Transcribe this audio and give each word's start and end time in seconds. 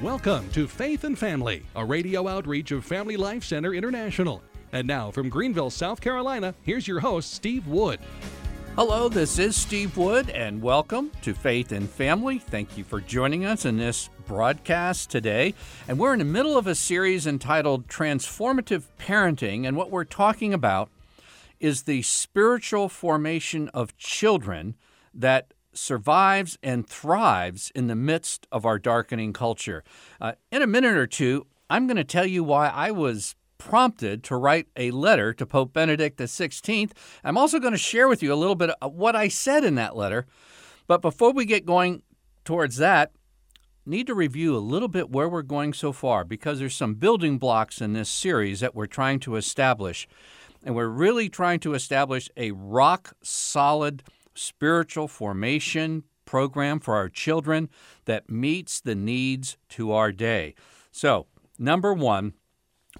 Welcome 0.00 0.48
to 0.52 0.68
Faith 0.68 1.02
and 1.02 1.18
Family, 1.18 1.64
a 1.74 1.84
radio 1.84 2.28
outreach 2.28 2.70
of 2.70 2.84
Family 2.84 3.16
Life 3.16 3.42
Center 3.42 3.74
International. 3.74 4.44
And 4.70 4.86
now 4.86 5.10
from 5.10 5.28
Greenville, 5.28 5.70
South 5.70 6.00
Carolina, 6.00 6.54
here's 6.62 6.86
your 6.86 7.00
host, 7.00 7.34
Steve 7.34 7.66
Wood. 7.66 7.98
Hello, 8.76 9.08
this 9.08 9.40
is 9.40 9.56
Steve 9.56 9.96
Wood, 9.96 10.30
and 10.30 10.62
welcome 10.62 11.10
to 11.22 11.34
Faith 11.34 11.72
and 11.72 11.90
Family. 11.90 12.38
Thank 12.38 12.78
you 12.78 12.84
for 12.84 13.00
joining 13.00 13.44
us 13.44 13.64
in 13.64 13.76
this 13.76 14.08
broadcast 14.28 15.10
today. 15.10 15.54
And 15.88 15.98
we're 15.98 16.12
in 16.12 16.20
the 16.20 16.24
middle 16.24 16.56
of 16.56 16.68
a 16.68 16.76
series 16.76 17.26
entitled 17.26 17.88
Transformative 17.88 18.84
Parenting, 19.00 19.66
and 19.66 19.76
what 19.76 19.90
we're 19.90 20.04
talking 20.04 20.54
about 20.54 20.90
is 21.60 21.82
the 21.82 22.02
spiritual 22.02 22.88
formation 22.88 23.68
of 23.68 23.96
children 23.96 24.74
that 25.12 25.54
survives 25.72 26.58
and 26.62 26.86
thrives 26.88 27.70
in 27.74 27.86
the 27.86 27.94
midst 27.94 28.46
of 28.52 28.64
our 28.64 28.78
darkening 28.78 29.32
culture. 29.32 29.82
Uh, 30.20 30.32
in 30.52 30.62
a 30.62 30.66
minute 30.66 30.96
or 30.96 31.06
two, 31.06 31.46
I'm 31.68 31.86
going 31.86 31.96
to 31.96 32.04
tell 32.04 32.26
you 32.26 32.44
why 32.44 32.68
I 32.68 32.90
was 32.90 33.34
prompted 33.58 34.22
to 34.24 34.36
write 34.36 34.68
a 34.76 34.90
letter 34.90 35.32
to 35.32 35.46
Pope 35.46 35.72
Benedict 35.72 36.18
XVI. 36.18 36.90
I'm 37.22 37.38
also 37.38 37.58
going 37.58 37.72
to 37.72 37.78
share 37.78 38.08
with 38.08 38.22
you 38.22 38.32
a 38.32 38.36
little 38.36 38.54
bit 38.54 38.70
of 38.82 38.94
what 38.94 39.16
I 39.16 39.28
said 39.28 39.64
in 39.64 39.74
that 39.76 39.96
letter. 39.96 40.26
But 40.86 41.00
before 41.00 41.32
we 41.32 41.44
get 41.44 41.64
going 41.64 42.02
towards 42.44 42.76
that, 42.76 43.12
need 43.86 44.06
to 44.06 44.14
review 44.14 44.56
a 44.56 44.58
little 44.58 44.88
bit 44.88 45.10
where 45.10 45.28
we're 45.28 45.42
going 45.42 45.72
so 45.72 45.92
far 45.92 46.24
because 46.24 46.58
there's 46.58 46.76
some 46.76 46.94
building 46.94 47.38
blocks 47.38 47.80
in 47.80 47.92
this 47.92 48.08
series 48.08 48.60
that 48.60 48.74
we're 48.74 48.86
trying 48.86 49.20
to 49.20 49.36
establish. 49.36 50.08
And 50.64 50.74
we're 50.74 50.88
really 50.88 51.28
trying 51.28 51.60
to 51.60 51.74
establish 51.74 52.30
a 52.36 52.50
rock 52.52 53.12
solid 53.22 54.02
spiritual 54.34 55.06
formation 55.06 56.04
program 56.24 56.80
for 56.80 56.96
our 56.96 57.08
children 57.08 57.68
that 58.06 58.30
meets 58.30 58.80
the 58.80 58.94
needs 58.94 59.56
to 59.68 59.92
our 59.92 60.10
day. 60.10 60.54
So, 60.90 61.26
number 61.58 61.92
one, 61.92 62.32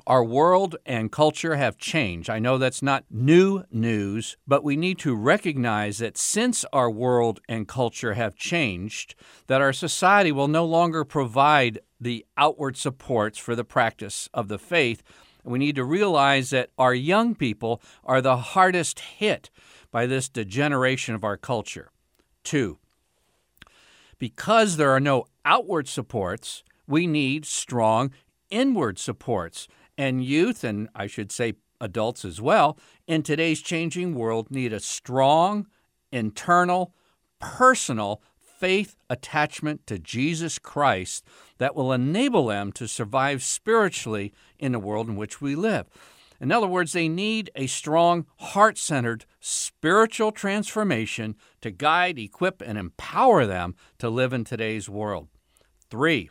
our 0.06 0.24
world 0.24 0.76
and 0.84 1.12
culture 1.12 1.54
have 1.54 1.78
changed. 1.78 2.28
I 2.28 2.38
know 2.38 2.58
that's 2.58 2.82
not 2.82 3.04
new 3.10 3.62
news, 3.70 4.36
but 4.46 4.64
we 4.64 4.76
need 4.76 4.98
to 5.00 5.14
recognize 5.14 5.98
that 5.98 6.18
since 6.18 6.64
our 6.72 6.90
world 6.90 7.40
and 7.48 7.68
culture 7.68 8.14
have 8.14 8.34
changed, 8.34 9.14
that 9.46 9.60
our 9.60 9.72
society 9.72 10.32
will 10.32 10.48
no 10.48 10.64
longer 10.64 11.04
provide 11.04 11.78
the 12.00 12.26
outward 12.36 12.76
supports 12.76 13.38
for 13.38 13.54
the 13.54 13.64
practice 13.64 14.28
of 14.34 14.48
the 14.48 14.58
faith. 14.58 15.02
We 15.44 15.58
need 15.58 15.76
to 15.76 15.84
realize 15.84 16.50
that 16.50 16.70
our 16.78 16.94
young 16.94 17.34
people 17.34 17.82
are 18.04 18.20
the 18.20 18.36
hardest 18.36 19.00
hit 19.00 19.50
by 19.90 20.06
this 20.06 20.28
degeneration 20.28 21.14
of 21.14 21.24
our 21.24 21.36
culture. 21.36 21.90
Two, 22.42 22.78
because 24.18 24.76
there 24.76 24.90
are 24.90 25.00
no 25.00 25.26
outward 25.44 25.88
supports, 25.88 26.64
we 26.86 27.06
need 27.06 27.44
strong 27.46 28.12
inward 28.50 28.98
supports. 28.98 29.68
And 29.96 30.24
youth, 30.24 30.64
and 30.64 30.88
I 30.94 31.06
should 31.06 31.30
say 31.30 31.54
adults 31.80 32.24
as 32.24 32.40
well, 32.40 32.78
in 33.06 33.22
today's 33.22 33.60
changing 33.60 34.14
world 34.14 34.50
need 34.50 34.72
a 34.72 34.80
strong, 34.80 35.66
internal, 36.10 36.94
personal 37.38 38.22
faith 38.58 38.96
attachment 39.10 39.86
to 39.86 39.98
Jesus 39.98 40.58
Christ 40.58 41.24
that 41.58 41.74
will 41.74 41.92
enable 41.92 42.46
them 42.46 42.72
to 42.72 42.88
survive 42.88 43.42
spiritually 43.42 44.32
in 44.58 44.72
the 44.72 44.78
world 44.78 45.08
in 45.08 45.16
which 45.16 45.40
we 45.40 45.54
live. 45.54 45.86
In 46.40 46.52
other 46.52 46.66
words, 46.66 46.92
they 46.92 47.08
need 47.08 47.50
a 47.54 47.66
strong, 47.66 48.26
heart 48.38 48.76
centered 48.76 49.24
spiritual 49.40 50.32
transformation 50.32 51.36
to 51.60 51.70
guide, 51.70 52.18
equip, 52.18 52.60
and 52.60 52.76
empower 52.76 53.46
them 53.46 53.74
to 53.98 54.08
live 54.08 54.32
in 54.32 54.44
today's 54.44 54.88
world. 54.88 55.28
Three, 55.90 56.30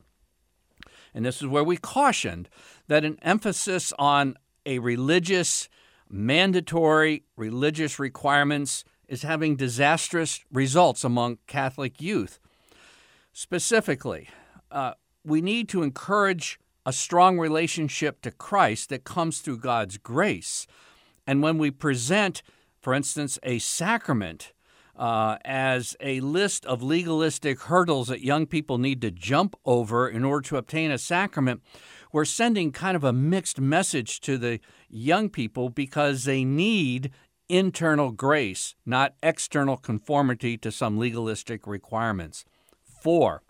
and 1.14 1.26
this 1.26 1.42
is 1.42 1.47
where 1.47 1.64
we 1.64 1.78
cautioned 1.78 2.50
that 2.88 3.06
an 3.06 3.18
emphasis 3.22 3.94
on 3.97 4.36
a 4.66 4.80
religious, 4.80 5.70
mandatory 6.09 7.24
religious 7.38 8.00
requirements 8.00 8.84
is 9.13 9.22
having 9.22 9.56
disastrous 9.56 10.44
results 10.51 11.03
among 11.03 11.38
Catholic 11.46 12.01
youth. 12.01 12.40
Specifically, 13.31 14.28
uh, 14.72 14.94
we 15.24 15.40
need 15.40 15.69
to 15.69 15.84
encourage 15.84 16.59
a 16.85 16.91
strong 16.91 17.40
relationship 17.40 18.22
to 18.22 18.31
Christ 18.31 18.90
that 18.90 19.03
comes 19.03 19.40
through 19.40 19.59
God's 19.59 19.97
grace. 19.97 20.68
And 21.28 21.41
when 21.44 21.59
we 21.59 21.69
present, 21.72 22.41
for 22.81 22.94
instance, 22.94 23.38
a 23.44 23.59
sacrament 23.59 24.52
uh, 24.96 25.38
as 25.46 25.96
a 26.00 26.19
list 26.19 26.66
of 26.66 26.84
legalistic 26.84 27.62
hurdles 27.62 28.07
that 28.07 28.22
young 28.22 28.46
people 28.46 28.78
need 28.78 29.02
to 29.02 29.12
jump 29.12 29.56
over 29.63 30.09
in 30.09 30.23
order 30.23 30.47
to 30.50 30.57
obtain 30.57 30.91
a 30.91 30.97
sacrament, 30.97 31.62
we're 32.12 32.25
sending 32.25 32.72
kind 32.72 32.96
of 32.96 33.03
a 33.03 33.13
mixed 33.13 33.59
message 33.59 34.19
to 34.22 34.38
the 34.38 34.59
young 34.90 35.29
people 35.29 35.69
because 35.69 36.25
they 36.25 36.44
need 36.44 37.12
internal 37.50 38.12
grace, 38.12 38.76
not 38.86 39.16
external 39.22 39.78
conformity 39.78 40.58
to 40.58 40.72
some 40.72 40.98
legalistic 40.98 41.68
requirements. 41.68 42.46
Four, 42.84 43.44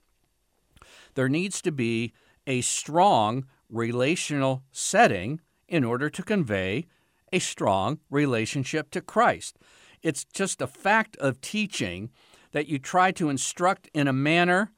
there 1.15 1.29
needs 1.29 1.61
to 1.61 1.71
be 1.71 2.13
a 2.47 2.61
strong 2.61 3.45
relational 3.69 4.63
setting 4.71 5.39
in 5.67 5.83
order 5.83 6.09
to 6.09 6.23
convey 6.23 6.85
a 7.31 7.39
strong 7.39 7.99
relationship 8.09 8.91
to 8.91 9.01
Christ. 9.01 9.57
It's 10.01 10.25
just 10.25 10.61
a 10.61 10.67
fact 10.67 11.15
of 11.17 11.41
teaching 11.41 12.11
that 12.51 12.67
you 12.67 12.77
try 12.77 13.11
to 13.13 13.29
instruct 13.29 13.89
in 13.93 14.07
a 14.07 14.13
manner 14.13 14.71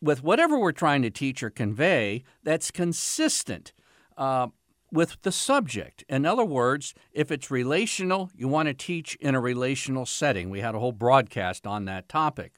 with 0.00 0.22
whatever 0.22 0.58
we're 0.58 0.72
trying 0.72 1.02
to 1.02 1.10
teach 1.10 1.42
or 1.42 1.50
convey 1.50 2.22
that's 2.42 2.70
consistent 2.70 3.72
uh, 4.16 4.48
with 4.94 5.20
the 5.22 5.32
subject. 5.32 6.04
In 6.08 6.24
other 6.24 6.44
words, 6.44 6.94
if 7.12 7.32
it's 7.32 7.50
relational, 7.50 8.30
you 8.36 8.46
want 8.46 8.68
to 8.68 8.74
teach 8.74 9.16
in 9.16 9.34
a 9.34 9.40
relational 9.40 10.06
setting. 10.06 10.50
We 10.50 10.60
had 10.60 10.76
a 10.76 10.78
whole 10.78 10.92
broadcast 10.92 11.66
on 11.66 11.84
that 11.86 12.08
topic. 12.08 12.52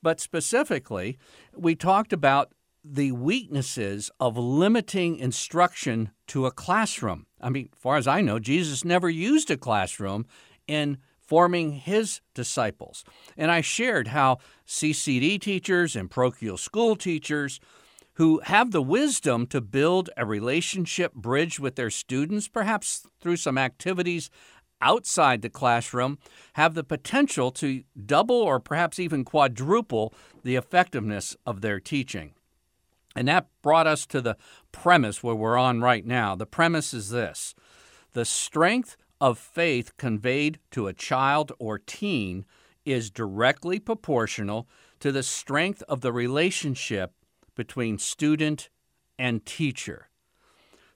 But 0.00 0.20
specifically, 0.20 1.18
we 1.56 1.74
talked 1.74 2.12
about 2.12 2.52
the 2.84 3.10
weaknesses 3.10 4.12
of 4.20 4.38
limiting 4.38 5.16
instruction 5.16 6.12
to 6.28 6.46
a 6.46 6.52
classroom. 6.52 7.26
I 7.40 7.50
mean, 7.50 7.70
as 7.72 7.78
far 7.80 7.96
as 7.96 8.06
I 8.06 8.20
know, 8.20 8.38
Jesus 8.38 8.84
never 8.84 9.10
used 9.10 9.50
a 9.50 9.56
classroom 9.56 10.24
in 10.68 10.98
forming 11.18 11.72
his 11.72 12.20
disciples. 12.32 13.02
And 13.36 13.50
I 13.50 13.60
shared 13.60 14.08
how 14.08 14.38
CCD 14.68 15.40
teachers 15.40 15.96
and 15.96 16.08
parochial 16.08 16.56
school 16.56 16.94
teachers 16.94 17.58
who 18.16 18.40
have 18.44 18.70
the 18.70 18.82
wisdom 18.82 19.46
to 19.46 19.60
build 19.60 20.08
a 20.16 20.24
relationship 20.24 21.14
bridge 21.14 21.60
with 21.60 21.76
their 21.76 21.90
students, 21.90 22.48
perhaps 22.48 23.06
through 23.20 23.36
some 23.36 23.58
activities 23.58 24.30
outside 24.80 25.42
the 25.42 25.50
classroom, 25.50 26.18
have 26.54 26.74
the 26.74 26.84
potential 26.84 27.50
to 27.50 27.82
double 28.04 28.36
or 28.36 28.58
perhaps 28.58 28.98
even 28.98 29.24
quadruple 29.24 30.14
the 30.42 30.56
effectiveness 30.56 31.36
of 31.44 31.60
their 31.60 31.78
teaching. 31.78 32.32
And 33.14 33.28
that 33.28 33.48
brought 33.62 33.86
us 33.86 34.06
to 34.06 34.20
the 34.20 34.36
premise 34.72 35.22
where 35.22 35.34
we're 35.34 35.58
on 35.58 35.80
right 35.80 36.04
now. 36.04 36.34
The 36.34 36.46
premise 36.46 36.92
is 36.92 37.10
this 37.10 37.54
the 38.12 38.24
strength 38.24 38.96
of 39.20 39.38
faith 39.38 39.96
conveyed 39.98 40.58
to 40.70 40.86
a 40.86 40.94
child 40.94 41.52
or 41.58 41.78
teen 41.78 42.46
is 42.84 43.10
directly 43.10 43.78
proportional 43.78 44.68
to 45.00 45.12
the 45.12 45.22
strength 45.22 45.82
of 45.88 46.00
the 46.00 46.12
relationship 46.12 47.12
between 47.56 47.98
student 47.98 48.68
and 49.18 49.44
teacher. 49.44 50.08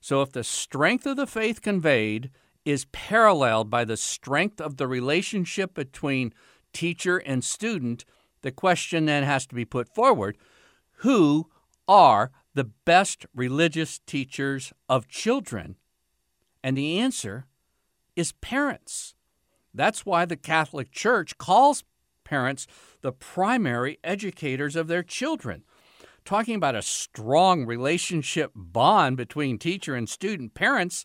So, 0.00 0.22
if 0.22 0.32
the 0.32 0.44
strength 0.44 1.06
of 1.06 1.16
the 1.16 1.26
faith 1.26 1.60
conveyed 1.60 2.31
is 2.65 2.87
paralleled 2.87 3.69
by 3.69 3.84
the 3.84 3.97
strength 3.97 4.60
of 4.60 4.77
the 4.77 4.86
relationship 4.86 5.74
between 5.74 6.33
teacher 6.72 7.18
and 7.18 7.42
student, 7.42 8.04
the 8.42 8.53
question 8.53 9.07
then 9.07 9.24
has 9.24 9.47
to 9.47 9.54
be 9.54 9.65
put 9.65 9.89
forward 9.89 10.39
who 10.98 11.48
are 11.89 12.30
the 12.54 12.65
best 12.65 13.27
religious 13.34 13.98
teachers 14.01 14.72
of 14.89 15.09
children? 15.09 15.77
And 16.63 16.77
the 16.77 16.98
answer 16.98 17.47
is 18.16 18.33
parents. 18.33 19.15
That's 19.72 20.04
why 20.04 20.24
the 20.24 20.36
Catholic 20.36 20.91
Church 20.91 21.39
calls 21.39 21.84
parents 22.24 22.66
the 23.01 23.13
primary 23.13 23.98
educators 24.04 24.77
of 24.77 24.89
their 24.89 25.03
children. 25.03 25.65
Talking 26.30 26.54
about 26.54 26.77
a 26.77 26.82
strong 26.82 27.66
relationship 27.66 28.53
bond 28.54 29.16
between 29.16 29.59
teacher 29.59 29.97
and 29.97 30.09
student, 30.09 30.54
parents 30.54 31.04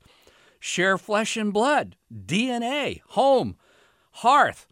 share 0.60 1.00
flesh 1.00 1.36
and 1.36 1.52
blood, 1.52 1.96
DNA, 2.14 3.02
home, 3.08 3.56
hearth, 4.12 4.68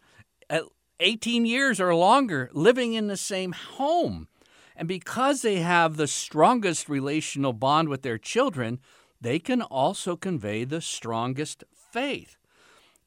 18 1.00 1.44
years 1.44 1.80
or 1.80 1.92
longer 1.92 2.50
living 2.52 2.92
in 2.92 3.08
the 3.08 3.16
same 3.16 3.50
home. 3.50 4.28
And 4.76 4.86
because 4.86 5.42
they 5.42 5.56
have 5.56 5.96
the 5.96 6.06
strongest 6.06 6.88
relational 6.88 7.52
bond 7.52 7.88
with 7.88 8.02
their 8.02 8.16
children, 8.16 8.78
they 9.20 9.40
can 9.40 9.60
also 9.60 10.14
convey 10.14 10.62
the 10.62 10.80
strongest 10.80 11.64
faith. 11.74 12.36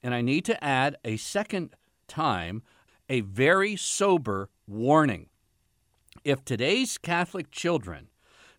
and 0.03 0.13
I 0.13 0.19
need 0.19 0.43
to 0.43 0.61
add 0.61 0.97
a 1.05 1.15
second 1.15 1.77
time 2.09 2.61
a 3.07 3.21
very 3.21 3.77
sober 3.77 4.49
warning. 4.67 5.29
If 6.27 6.43
today's 6.43 6.97
Catholic 6.97 7.51
children 7.51 8.09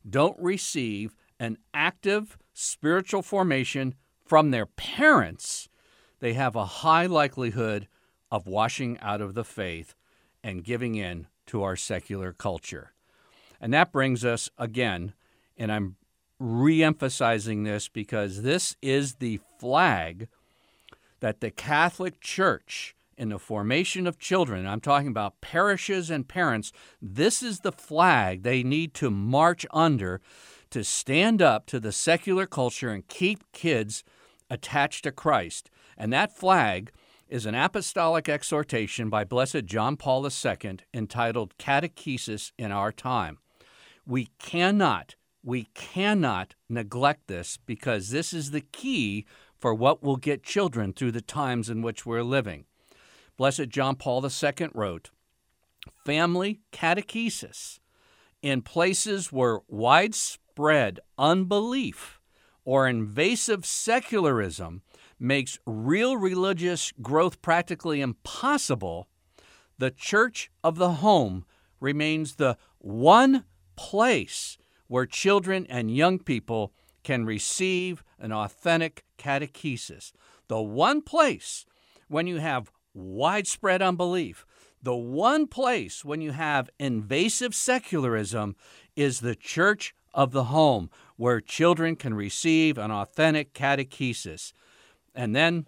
don't 0.09 0.41
receive 0.41 1.15
an 1.39 1.59
active 1.75 2.39
spiritual 2.55 3.21
formation 3.21 3.95
from 4.25 4.53
their 4.53 4.65
parents, 4.65 5.69
they 6.21 6.33
have 6.33 6.57
a 6.57 6.65
high 6.65 7.05
likelihood 7.05 7.87
of 8.31 8.47
washing 8.47 8.99
out 9.01 9.21
of 9.21 9.35
the 9.35 9.45
faith 9.45 9.95
and 10.43 10.65
giving 10.65 10.95
in 10.95 11.27
to 11.49 11.63
our 11.63 11.77
secular 11.77 12.33
culture. 12.33 12.95
And 13.61 13.75
that 13.75 13.93
brings 13.93 14.25
us 14.25 14.49
again, 14.57 15.13
and 15.59 15.71
I'm 15.71 15.97
re 16.39 16.83
emphasizing 16.83 17.65
this 17.65 17.87
because 17.87 18.41
this 18.41 18.77
is 18.81 19.17
the 19.17 19.41
flag 19.61 20.29
that 21.21 21.41
the 21.41 21.51
Catholic 21.51 22.19
Church, 22.23 22.97
in 23.19 23.31
the 23.31 23.39
formation 23.39 24.07
of 24.07 24.19
children, 24.19 24.67
I'm 24.67 24.81
talking 24.81 25.09
about 25.09 25.41
parishes 25.41 26.09
and 26.09 26.27
parents, 26.27 26.73
this 27.03 27.43
is 27.43 27.61
the 27.61 27.73
flag 27.73 28.43
they 28.43 28.63
need 28.63 28.95
to 28.95 29.11
march 29.11 29.67
under 29.73 30.21
to 30.71 30.85
stand 30.85 31.43
up 31.43 31.67
to 31.67 31.81
the 31.81 31.93
secular 31.93 32.47
culture 32.47 32.91
and 32.91 33.07
keep 33.09 33.51
kids 33.53 34.05
attached 34.49 35.05
to 35.05 35.13
Christ. 35.13 35.69
And 35.97 36.13
that 36.13 36.37
flag 36.37 36.93
is 37.29 37.45
an 37.45 37.55
apostolic 37.55 38.29
exhortation 38.29 39.11
by 39.11 39.25
Blessed 39.25 39.65
John 39.65 39.97
Paul 39.97 40.27
II 40.27 40.79
entitled 40.95 41.59
Catechesis 41.59 42.53
in 42.57 42.71
Our 42.71 42.93
Time. 42.93 43.39
We 44.07 44.29
cannot, 44.39 45.17
we 45.43 45.65
cannot 45.75 46.55
neglect 46.69 47.27
this 47.27 47.59
because 47.67 48.11
this 48.11 48.33
is 48.33 48.53
the 48.53 48.63
key 48.63 49.27
for 49.59 49.75
what 49.75 50.03
will 50.03 50.17
get 50.17 50.43
children 50.43 50.93
through 50.93 51.13
the 51.13 51.21
times 51.21 51.69
in 51.69 51.83
which 51.83 52.07
we're 52.07 52.23
living. 52.23 52.65
Blessed 53.39 53.69
John 53.69 53.95
Paul 53.95 54.27
II 54.27 54.69
wrote, 54.75 55.11
Family 56.05 56.61
catechesis 56.73 57.79
in 58.43 58.63
places 58.63 59.33
where 59.33 59.61
widespread 59.69 60.99
unbelief 61.17 62.21
or 62.65 62.89
invasive 62.89 63.65
secularism 63.65 64.83
makes 65.21 65.59
real 65.65 66.17
religious 66.17 66.93
growth 67.01 67.41
practically 67.41 68.01
impossible, 68.01 69.09
the 69.79 69.93
church 69.93 70.51
of 70.65 70.77
the 70.77 70.95
home 70.95 71.45
remains 71.81 72.35
the 72.35 72.59
one 72.79 73.45
place 73.77 74.59
where 74.89 75.07
children 75.07 75.65
and 75.71 75.95
young 75.95 76.19
people 76.19 76.73
can 77.05 77.25
receive 77.25 78.03
an 78.19 78.33
authentic 78.33 79.05
catechesis. 79.17 80.13
The 80.49 80.61
one 80.61 81.03
place 81.03 81.65
when 82.09 82.27
you 82.27 82.39
have 82.39 82.73
widespread 82.99 83.83
unbelief, 83.83 84.45
the 84.83 84.97
one 84.97 85.47
place 85.47 86.05
when 86.05 86.21
you 86.21 86.33
have 86.33 86.71
invasive 86.79 87.55
secularism 87.55 88.57
is 88.97 89.21
the 89.21 89.35
church 89.35 89.95
of 90.15 90.33
the 90.33 90.45
home, 90.45 90.91
where 91.17 91.41
children 91.41 91.97
can 91.97 92.15
receive 92.15 92.79
an 92.79 92.91
authentic 92.91 93.55
catechesis. 93.55 94.53
And 95.15 95.35
then 95.35 95.67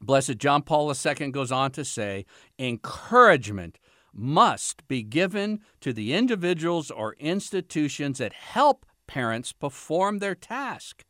Blessed 0.00 0.38
John 0.38 0.62
Paul 0.62 0.92
II 0.92 1.30
goes 1.30 1.52
on 1.52 1.70
to 1.72 1.84
say 1.84 2.26
encouragement 2.58 3.78
must 4.12 4.86
be 4.88 5.02
given 5.02 5.60
to 5.80 5.92
the 5.92 6.12
individuals 6.12 6.90
or 6.90 7.14
institutions 7.14 8.18
that 8.18 8.32
help 8.32 8.84
parents 9.06 9.52
perform 9.52 10.18
their 10.18 10.34
task. 10.34 11.04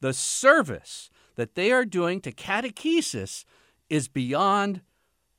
The 0.00 0.12
service 0.12 1.10
that 1.34 1.54
they 1.54 1.72
are 1.72 1.84
doing 1.84 2.20
to 2.22 2.32
catechesis 2.32 3.44
is 3.90 4.08
beyond 4.08 4.80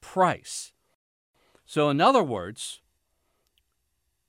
price. 0.08 0.72
So, 1.66 1.90
in 1.90 2.00
other 2.00 2.24
words, 2.24 2.80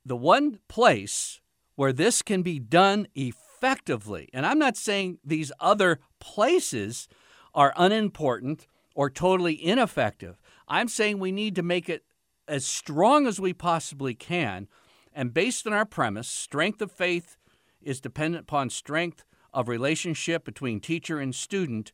the 0.05 0.17
one 0.17 0.59
place 0.67 1.41
where 1.77 1.93
this 1.93 2.21
can 2.21 2.43
be 2.43 2.59
done 2.59 3.07
effectively, 3.15 4.29
and 4.33 4.45
I'm 4.45 4.59
not 4.59 4.77
saying 4.77 5.19
these 5.25 5.53
other 5.61 6.01
places 6.19 7.07
are 7.55 7.73
unimportant 7.77 8.67
or 8.97 9.09
totally 9.09 9.55
ineffective. 9.65 10.41
I'm 10.67 10.89
saying 10.89 11.21
we 11.21 11.31
need 11.31 11.55
to 11.55 11.63
make 11.63 11.89
it 11.89 12.03
as 12.49 12.67
strong 12.67 13.29
as 13.29 13.39
we 13.39 13.53
possibly 13.53 14.15
can. 14.15 14.67
And 15.15 15.33
based 15.33 15.65
on 15.65 15.73
our 15.73 15.87
premise, 15.87 16.27
strength 16.27 16.83
of 16.83 16.91
faith 16.91 17.37
is 17.81 18.01
dependent 18.01 18.43
upon 18.43 18.71
strength 18.71 19.25
of 19.55 19.69
relationship 19.69 20.45
between 20.45 20.81
teacher 20.81 21.21
and 21.21 21.33
student. 21.33 21.93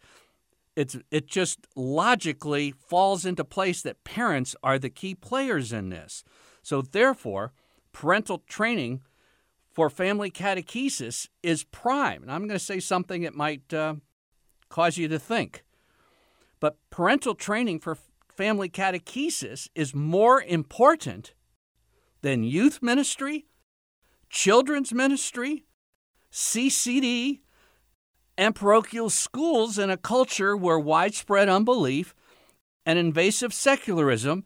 It's, 0.76 0.96
it 1.10 1.26
just 1.28 1.66
logically 1.76 2.72
falls 2.72 3.24
into 3.24 3.44
place 3.44 3.82
that 3.82 4.04
parents 4.04 4.56
are 4.62 4.78
the 4.78 4.90
key 4.90 5.14
players 5.14 5.72
in 5.72 5.90
this. 5.90 6.24
So, 6.62 6.82
therefore, 6.82 7.52
parental 7.92 8.38
training 8.48 9.02
for 9.72 9.90
family 9.90 10.30
catechesis 10.30 11.28
is 11.42 11.64
prime. 11.64 12.22
And 12.22 12.32
I'm 12.32 12.46
going 12.46 12.58
to 12.58 12.64
say 12.64 12.80
something 12.80 13.22
that 13.22 13.34
might 13.34 13.72
uh, 13.72 13.96
cause 14.68 14.96
you 14.96 15.08
to 15.08 15.18
think. 15.18 15.64
But 16.60 16.78
parental 16.90 17.34
training 17.34 17.80
for 17.80 17.98
family 18.34 18.68
catechesis 18.68 19.68
is 19.74 19.94
more 19.94 20.42
important 20.42 21.34
than 22.22 22.42
youth 22.42 22.82
ministry, 22.82 23.46
children's 24.30 24.92
ministry, 24.92 25.66
CCD, 26.32 27.40
and 28.36 28.54
parochial 28.54 29.10
schools 29.10 29.78
in 29.78 29.90
a 29.90 29.96
culture 29.96 30.56
where 30.56 30.78
widespread 30.78 31.48
unbelief 31.48 32.14
and 32.84 32.98
invasive 32.98 33.52
secularism 33.52 34.44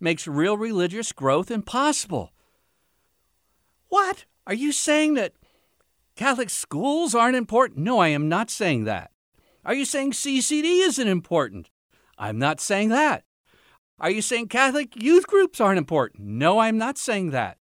makes 0.00 0.26
real 0.26 0.56
religious 0.56 1.12
growth 1.12 1.50
impossible. 1.50 2.32
What? 3.88 4.24
Are 4.46 4.54
you 4.54 4.72
saying 4.72 5.14
that 5.14 5.34
Catholic 6.16 6.50
schools 6.50 7.14
aren't 7.14 7.36
important? 7.36 7.80
No, 7.80 7.98
I 7.98 8.08
am 8.08 8.28
not 8.28 8.50
saying 8.50 8.84
that. 8.84 9.10
Are 9.64 9.74
you 9.74 9.84
saying 9.84 10.12
CCD 10.12 10.80
isn't 10.86 11.08
important? 11.08 11.70
I'm 12.18 12.38
not 12.38 12.60
saying 12.60 12.88
that. 12.88 13.24
Are 14.00 14.10
you 14.10 14.20
saying 14.20 14.48
Catholic 14.48 15.00
youth 15.00 15.26
groups 15.26 15.60
aren't 15.60 15.78
important? 15.78 16.26
No, 16.26 16.58
I'm 16.58 16.76
not 16.76 16.98
saying 16.98 17.30
that. 17.30 17.58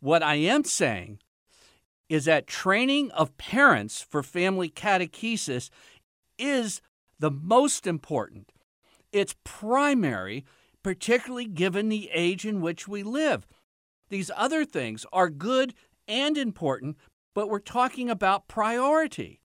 What 0.00 0.22
I 0.22 0.34
am 0.34 0.64
saying 0.64 1.20
is 2.08 2.24
that 2.24 2.46
training 2.46 3.10
of 3.12 3.36
parents 3.36 4.00
for 4.00 4.22
family 4.22 4.68
catechesis 4.68 5.70
is 6.38 6.80
the 7.18 7.30
most 7.30 7.86
important. 7.86 8.52
It's 9.12 9.34
primary, 9.44 10.44
particularly 10.82 11.46
given 11.46 11.88
the 11.88 12.10
age 12.12 12.46
in 12.46 12.60
which 12.60 12.88
we 12.88 13.02
live. 13.02 13.46
These 14.08 14.30
other 14.36 14.64
things 14.64 15.04
are 15.12 15.28
good 15.28 15.74
and 16.06 16.38
important, 16.38 16.96
but 17.34 17.48
we're 17.48 17.58
talking 17.58 18.08
about 18.08 18.48
priority. 18.48 19.40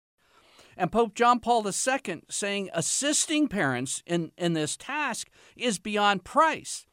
And 0.78 0.92
Pope 0.92 1.14
John 1.14 1.40
Paul 1.40 1.66
II 1.68 2.24
saying 2.30 2.70
assisting 2.74 3.48
parents 3.48 4.02
in, 4.06 4.32
in 4.38 4.54
this 4.54 4.76
task 4.78 5.30
is 5.56 5.78
beyond 5.80 6.24
price. 6.24 6.86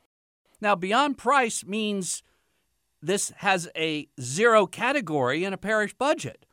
Now, 0.61 0.75
beyond 0.75 1.17
price 1.17 1.65
means 1.65 2.23
this 3.03 3.33
has 3.39 3.69
a 3.77 4.09
zero 4.21 4.67
category 4.67 5.45
in 5.45 5.53
a 5.53 5.59
parish 5.59 5.95
budget. 5.95 6.45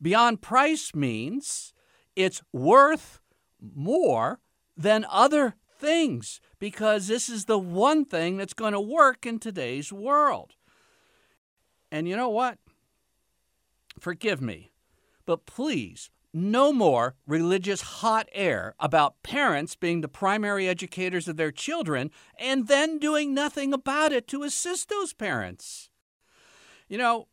Beyond 0.00 0.42
price 0.42 0.94
means 0.94 1.72
it's 2.16 2.42
worth 2.52 3.20
more 3.60 4.40
than 4.76 5.06
other 5.08 5.54
things 5.78 6.40
because 6.58 7.06
this 7.06 7.28
is 7.28 7.44
the 7.44 7.58
one 7.58 8.04
thing 8.04 8.36
that's 8.36 8.54
going 8.54 8.72
to 8.72 8.80
work 8.80 9.26
in 9.26 9.38
today's 9.38 9.92
world. 9.92 10.52
And 11.92 12.08
you 12.08 12.16
know 12.16 12.28
what? 12.28 12.58
Forgive 14.00 14.40
me, 14.40 14.72
but 15.26 15.46
please 15.46 16.10
no 16.34 16.72
more 16.72 17.14
religious 17.26 17.80
hot 17.80 18.28
air 18.32 18.74
about 18.80 19.22
parents 19.22 19.76
being 19.76 20.00
the 20.00 20.08
primary 20.08 20.68
educators 20.68 21.28
of 21.28 21.36
their 21.36 21.52
children 21.52 22.10
and 22.36 22.66
then 22.66 22.98
doing 22.98 23.32
nothing 23.32 23.72
about 23.72 24.12
it 24.12 24.26
to 24.26 24.42
assist 24.42 24.88
those 24.88 25.12
parents. 25.12 25.88
You 26.88 26.98
know, 26.98 27.28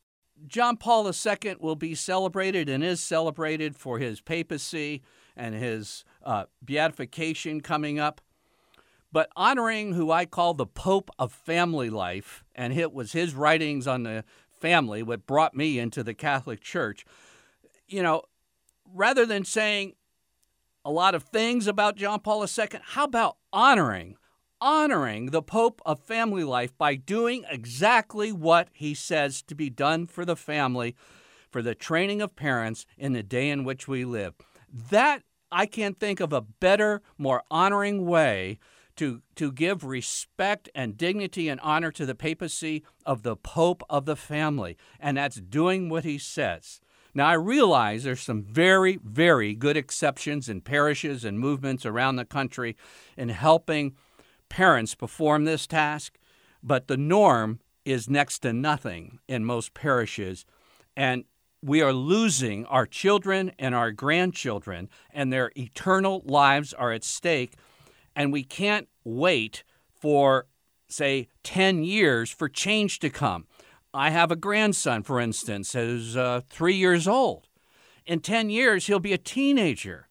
John 0.47 0.77
Paul 0.77 1.07
II 1.07 1.55
will 1.59 1.75
be 1.75 1.95
celebrated 1.95 2.69
and 2.69 2.83
is 2.83 3.01
celebrated 3.01 3.75
for 3.75 3.97
his 3.97 4.21
papacy 4.21 5.01
and 5.35 5.55
his 5.55 6.03
uh, 6.23 6.45
beatification 6.61 7.61
coming 7.61 7.99
up. 7.99 8.21
But 9.11 9.29
honoring 9.35 9.93
who 9.93 10.11
I 10.11 10.25
call 10.25 10.53
the 10.53 10.65
Pope 10.65 11.09
of 11.19 11.33
family 11.33 11.89
life, 11.89 12.43
and 12.55 12.71
it 12.71 12.93
was 12.93 13.11
his 13.11 13.33
writings 13.33 13.87
on 13.87 14.03
the 14.03 14.23
family 14.49 15.03
what 15.03 15.25
brought 15.25 15.55
me 15.55 15.79
into 15.79 16.03
the 16.03 16.13
Catholic 16.13 16.61
Church, 16.61 17.03
you 17.87 18.01
know, 18.01 18.21
rather 18.93 19.25
than 19.25 19.45
saying 19.45 19.93
a 20.83 20.91
lot 20.91 21.15
of 21.15 21.23
things 21.23 21.67
about 21.67 21.95
John 21.95 22.19
Paul 22.19 22.43
II, 22.43 22.67
how 22.81 23.05
about 23.05 23.37
honoring 23.53 24.17
honoring 24.61 25.27
the 25.27 25.41
Pope 25.41 25.81
of 25.85 25.99
family 25.99 26.43
life 26.43 26.77
by 26.77 26.95
doing 26.95 27.43
exactly 27.49 28.31
what 28.31 28.69
he 28.71 28.93
says 28.93 29.41
to 29.41 29.55
be 29.55 29.69
done 29.69 30.05
for 30.05 30.23
the 30.23 30.35
family, 30.35 30.95
for 31.49 31.61
the 31.61 31.75
training 31.75 32.21
of 32.21 32.35
parents 32.35 32.85
in 32.97 33.13
the 33.13 33.23
day 33.23 33.49
in 33.49 33.63
which 33.63 33.87
we 33.87 34.05
live. 34.05 34.35
That 34.71 35.23
I 35.51 35.65
can't 35.65 35.99
think 35.99 36.19
of 36.19 36.31
a 36.31 36.41
better, 36.41 37.01
more 37.17 37.43
honoring 37.49 38.05
way 38.05 38.59
to, 38.97 39.21
to 39.35 39.51
give 39.51 39.83
respect 39.83 40.69
and 40.75 40.97
dignity 40.97 41.49
and 41.49 41.59
honor 41.61 41.91
to 41.91 42.05
the 42.05 42.15
papacy 42.15 42.83
of 43.05 43.23
the 43.23 43.35
Pope 43.35 43.83
of 43.89 44.05
the 44.05 44.15
family, 44.15 44.77
and 44.99 45.17
that's 45.17 45.37
doing 45.37 45.89
what 45.89 46.03
he 46.03 46.19
says. 46.19 46.79
Now, 47.13 47.27
I 47.27 47.33
realize 47.33 48.03
there's 48.03 48.21
some 48.21 48.43
very, 48.43 48.97
very 49.03 49.53
good 49.53 49.75
exceptions 49.75 50.47
in 50.47 50.61
parishes 50.61 51.25
and 51.25 51.39
movements 51.39 51.85
around 51.85 52.15
the 52.15 52.25
country 52.25 52.77
in 53.17 53.29
helping 53.29 53.95
parents 54.47 54.95
perform 54.95 55.43
this 55.43 55.67
task, 55.67 56.17
but 56.63 56.87
the 56.87 56.97
norm 56.97 57.59
is 57.83 58.09
next 58.09 58.39
to 58.39 58.53
nothing 58.53 59.19
in 59.27 59.43
most 59.43 59.73
parishes. 59.73 60.45
And 60.95 61.25
we 61.61 61.81
are 61.81 61.93
losing 61.93 62.65
our 62.65 62.85
children 62.85 63.51
and 63.59 63.75
our 63.75 63.91
grandchildren, 63.91 64.89
and 65.11 65.31
their 65.31 65.51
eternal 65.55 66.21
lives 66.25 66.73
are 66.73 66.91
at 66.91 67.03
stake. 67.03 67.55
And 68.15 68.31
we 68.31 68.43
can't 68.43 68.87
wait 69.03 69.63
for, 69.93 70.47
say, 70.87 71.27
10 71.43 71.83
years 71.83 72.31
for 72.31 72.49
change 72.49 72.99
to 72.99 73.09
come. 73.09 73.47
I 73.93 74.09
have 74.09 74.31
a 74.31 74.35
grandson, 74.35 75.03
for 75.03 75.19
instance, 75.19 75.73
who's 75.73 76.15
uh, 76.15 76.41
three 76.49 76.75
years 76.75 77.07
old. 77.07 77.47
In 78.05 78.19
10 78.19 78.49
years, 78.49 78.87
he'll 78.87 78.99
be 78.99 79.13
a 79.13 79.17
teenager. 79.17 80.07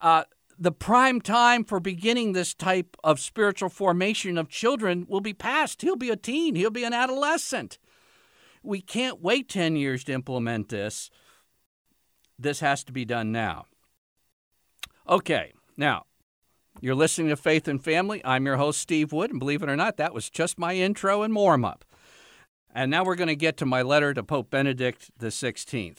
Uh, 0.00 0.24
the 0.58 0.72
prime 0.72 1.20
time 1.20 1.64
for 1.64 1.80
beginning 1.80 2.32
this 2.32 2.54
type 2.54 2.96
of 3.02 3.18
spiritual 3.18 3.68
formation 3.68 4.38
of 4.38 4.48
children 4.48 5.06
will 5.08 5.20
be 5.20 5.32
past. 5.32 5.82
He'll 5.82 5.96
be 5.96 6.10
a 6.10 6.16
teen, 6.16 6.54
he'll 6.54 6.70
be 6.70 6.84
an 6.84 6.92
adolescent. 6.92 7.78
We 8.62 8.80
can't 8.80 9.22
wait 9.22 9.48
10 9.48 9.76
years 9.76 10.04
to 10.04 10.12
implement 10.12 10.68
this. 10.68 11.10
This 12.38 12.60
has 12.60 12.84
to 12.84 12.92
be 12.92 13.04
done 13.04 13.32
now. 13.32 13.66
Okay, 15.08 15.52
now, 15.76 16.04
you're 16.80 16.94
listening 16.94 17.28
to 17.28 17.36
Faith 17.36 17.66
and 17.66 17.82
Family. 17.82 18.22
I'm 18.24 18.46
your 18.46 18.56
host, 18.56 18.80
Steve 18.80 19.12
Wood, 19.12 19.30
and 19.30 19.40
believe 19.40 19.62
it 19.62 19.68
or 19.68 19.76
not, 19.76 19.96
that 19.96 20.14
was 20.14 20.30
just 20.30 20.58
my 20.58 20.74
intro 20.74 21.22
and 21.22 21.34
warm 21.34 21.64
up. 21.64 21.84
And 22.74 22.90
now 22.90 23.04
we're 23.04 23.16
going 23.16 23.28
to 23.28 23.36
get 23.36 23.56
to 23.58 23.66
my 23.66 23.82
letter 23.82 24.14
to 24.14 24.22
Pope 24.22 24.50
Benedict 24.50 25.10
XVI. 25.18 25.96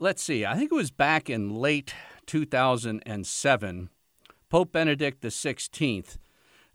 Let's 0.00 0.22
see, 0.22 0.44
I 0.44 0.56
think 0.56 0.72
it 0.72 0.74
was 0.74 0.90
back 0.90 1.30
in 1.30 1.54
late 1.54 1.94
2007, 2.26 3.90
Pope 4.50 4.72
Benedict 4.72 5.22
XVI 5.22 6.18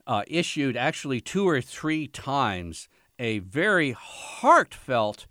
uh, 0.08 0.24
issued 0.28 0.76
actually 0.76 1.22
two 1.22 1.48
or 1.48 1.62
three 1.62 2.08
times 2.08 2.90
a 3.20 3.40
very 3.40 3.92
heartfelt 3.92 5.28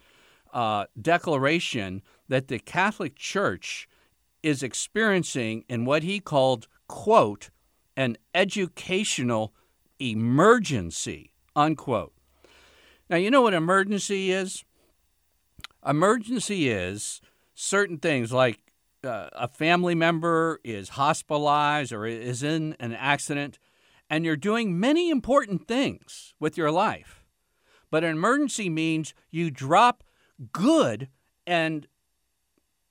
uh, 0.53 0.87
declaration 1.01 2.03
that 2.29 2.49
the 2.49 2.59
Catholic 2.59 3.17
Church 3.17 3.89
is 4.43 4.63
experiencing 4.63 5.65
in 5.69 5.85
what 5.85 6.03
he 6.03 6.21
called, 6.21 6.69
quote, 6.87 7.51
an 7.97 8.17
educational 8.35 9.53
emergency, 9.99 11.33
unquote. 11.57 12.13
Now, 13.11 13.17
you 13.17 13.29
know 13.29 13.43
what 13.43 13.55
emergency 13.55 14.31
is? 14.31 14.65
Emergency 15.85 16.69
is 16.69 17.21
certain 17.55 17.99
things 17.99 18.33
like 18.33 18.61
uh, 19.03 19.31
a 19.33 19.49
family 19.49 19.97
member 19.97 20.61
is 20.63 20.91
hospitalized 20.91 21.93
or 21.93 22.07
is 22.07 22.45
in 22.45 22.77
an 22.79 22.95
accident, 22.95 23.59
and 24.09 24.25
you're 24.25 24.37
doing 24.37 24.79
many 24.79 25.11
important 25.11 25.67
things 25.67 26.35
with 26.39 26.57
your 26.57 26.71
life. 26.71 27.25
But 27.91 28.05
an 28.05 28.11
emergency 28.11 28.71
means 28.71 29.13
you 29.29 29.51
drop 29.51 30.05
good 30.53 31.09
and 31.45 31.89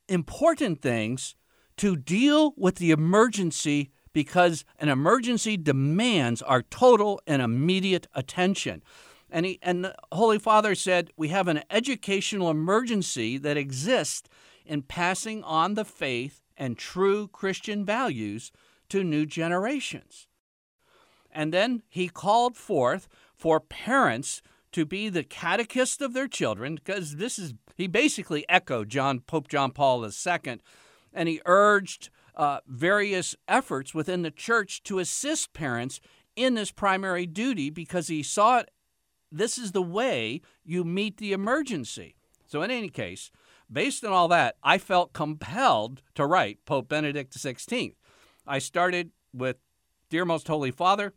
important 0.10 0.82
things 0.82 1.36
to 1.78 1.96
deal 1.96 2.54
with 2.58 2.76
the 2.76 2.92
emergency 2.92 3.92
because 4.12 4.66
an 4.80 4.90
emergency 4.90 5.56
demands 5.56 6.42
our 6.42 6.62
total 6.62 7.22
and 7.26 7.42
immediate 7.42 8.08
attention. 8.14 8.84
And, 9.32 9.46
he, 9.46 9.60
and 9.62 9.86
the 9.86 9.96
Holy 10.12 10.40
Father 10.40 10.76
said, 10.76 11.12
We 11.16 11.30
have 11.30 11.48
an 11.48 11.64
educational 11.70 12.50
emergency 12.50 13.38
that 13.38 13.58
exists 13.58 14.30
in 14.66 14.82
passing 14.84 15.44
on 15.44 15.74
the 15.74 15.86
faith 15.86 16.42
and 16.58 16.78
true 16.78 17.28
Christian 17.28 17.86
values 17.86 18.52
to 18.90 19.04
new 19.04 19.26
generations. 19.26 20.28
And 21.32 21.54
then 21.54 21.84
he 21.88 22.10
called 22.10 22.58
forth 22.58 23.08
for 23.36 23.60
parents 23.60 24.42
to 24.72 24.86
be 24.86 25.10
the 25.10 25.24
catechist 25.24 26.02
of 26.02 26.14
their 26.14 26.28
children, 26.28 26.76
because 26.76 27.16
this 27.16 27.40
is, 27.40 27.54
he 27.76 27.88
basically 27.88 28.46
echoed 28.50 28.90
John, 28.90 29.20
Pope 29.22 29.48
John 29.48 29.72
Paul 29.72 30.06
II, 30.06 30.60
and 31.14 31.30
he 31.30 31.42
urged 31.46 32.10
uh, 32.36 32.60
various 32.68 33.36
efforts 33.48 33.94
within 33.94 34.22
the 34.22 34.32
church 34.32 34.84
to 34.84 35.00
assist 35.00 35.54
parents 35.54 36.00
in 36.36 36.54
this 36.54 36.72
primary 36.72 37.26
duty 37.26 37.70
because 37.70 38.08
he 38.08 38.24
saw 38.24 38.60
it 38.60 38.70
this 39.32 39.58
is 39.58 39.72
the 39.72 39.82
way 39.82 40.42
you 40.64 40.84
meet 40.84 41.18
the 41.18 41.34
emergency. 41.34 42.16
So, 42.46 42.62
in 42.62 42.72
any 42.72 42.90
case, 42.90 43.32
based 43.72 44.04
on 44.04 44.12
all 44.12 44.28
that, 44.30 44.56
I 44.64 44.78
felt 44.78 45.14
compelled 45.14 46.02
to 46.16 46.26
write 46.26 46.66
Pope 46.66 46.90
Benedict 46.90 47.34
XVI. 47.34 47.94
I 48.48 48.60
started 48.60 49.12
with 49.34 49.58
Dear 50.10 50.26
Most 50.26 50.48
Holy 50.48 50.72
Father, 50.72 51.14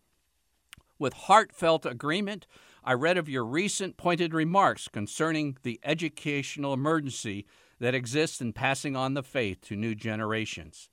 with 0.98 1.14
heartfelt 1.14 1.86
agreement. 1.86 2.46
I 2.84 2.92
read 2.92 3.16
of 3.16 3.28
your 3.28 3.44
recent 3.44 3.96
pointed 3.96 4.34
remarks 4.34 4.88
concerning 4.88 5.56
the 5.62 5.80
educational 5.82 6.74
emergency 6.74 7.46
that 7.80 7.94
exists 7.94 8.40
in 8.40 8.52
passing 8.52 8.94
on 8.94 9.14
the 9.14 9.22
faith 9.22 9.60
to 9.62 9.76
new 9.76 9.94
generations. 9.94 10.90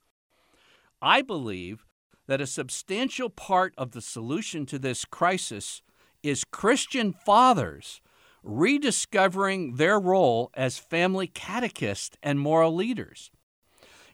I 1.02 1.22
believe 1.22 1.84
that 2.26 2.40
a 2.40 2.46
substantial 2.46 3.28
part 3.28 3.74
of 3.76 3.92
the 3.92 4.00
solution 4.00 4.64
to 4.66 4.78
this 4.78 5.04
crisis 5.04 5.82
is 6.22 6.44
Christian 6.44 7.12
fathers 7.12 8.00
rediscovering 8.42 9.76
their 9.76 9.98
role 9.98 10.50
as 10.54 10.78
family 10.78 11.26
catechists 11.26 12.16
and 12.22 12.40
moral 12.40 12.74
leaders. 12.74 13.30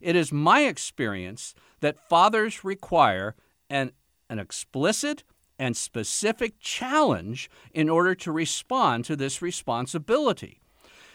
It 0.00 0.16
is 0.16 0.32
my 0.32 0.62
experience 0.62 1.54
that 1.80 2.08
fathers 2.08 2.64
require 2.64 3.34
an, 3.70 3.92
an 4.28 4.38
explicit 4.38 5.24
and 5.58 5.76
specific 5.76 6.60
challenge 6.60 7.48
in 7.72 7.88
order 7.88 8.14
to 8.14 8.32
respond 8.32 9.04
to 9.06 9.16
this 9.16 9.40
responsibility. 9.40 10.60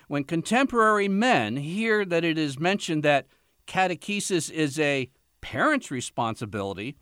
When 0.08 0.24
contemporary 0.24 1.08
men 1.08 1.58
hear 1.58 2.04
that 2.06 2.24
it 2.24 2.38
is 2.38 2.60
mentioned 2.60 3.04
that 3.04 3.28
catechesis 3.68 4.50
is 4.50 4.80
a 4.80 5.10
parent's 5.42 5.92
responsibility, 5.92 6.98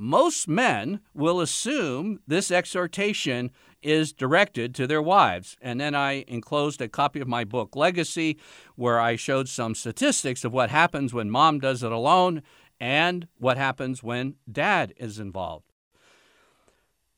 most 0.00 0.48
men 0.48 1.00
will 1.12 1.42
assume 1.42 2.20
this 2.26 2.50
exhortation 2.50 3.50
is 3.82 4.14
directed 4.14 4.74
to 4.74 4.86
their 4.86 5.02
wives. 5.02 5.58
And 5.60 5.78
then 5.78 5.94
I 5.94 6.24
enclosed 6.26 6.80
a 6.80 6.88
copy 6.88 7.20
of 7.20 7.28
my 7.28 7.44
book, 7.44 7.76
Legacy, 7.76 8.38
where 8.76 8.98
I 8.98 9.16
showed 9.16 9.46
some 9.46 9.74
statistics 9.74 10.42
of 10.42 10.54
what 10.54 10.70
happens 10.70 11.12
when 11.12 11.30
mom 11.30 11.58
does 11.58 11.82
it 11.82 11.92
alone 11.92 12.42
and 12.80 13.28
what 13.38 13.58
happens 13.58 14.02
when 14.02 14.36
dad 14.50 14.94
is 14.96 15.18
involved. 15.18 15.66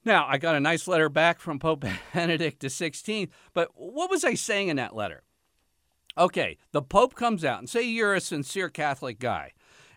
Now, 0.04 0.26
I 0.28 0.38
got 0.38 0.56
a 0.56 0.60
nice 0.60 0.88
letter 0.88 1.08
back 1.08 1.38
from 1.38 1.60
Pope 1.60 1.84
Benedict 2.14 2.60
XVI, 2.60 3.28
but 3.54 3.68
what 3.76 4.10
was 4.10 4.24
I 4.24 4.34
saying 4.34 4.66
in 4.66 4.76
that 4.76 4.96
letter? 4.96 5.22
Okay, 6.18 6.58
the 6.72 6.82
Pope 6.82 7.14
comes 7.14 7.44
out 7.44 7.60
and 7.60 7.70
say 7.70 7.82
you're 7.82 8.14
a 8.14 8.20
sincere 8.20 8.68
Catholic 8.68 9.20
guy 9.20 9.52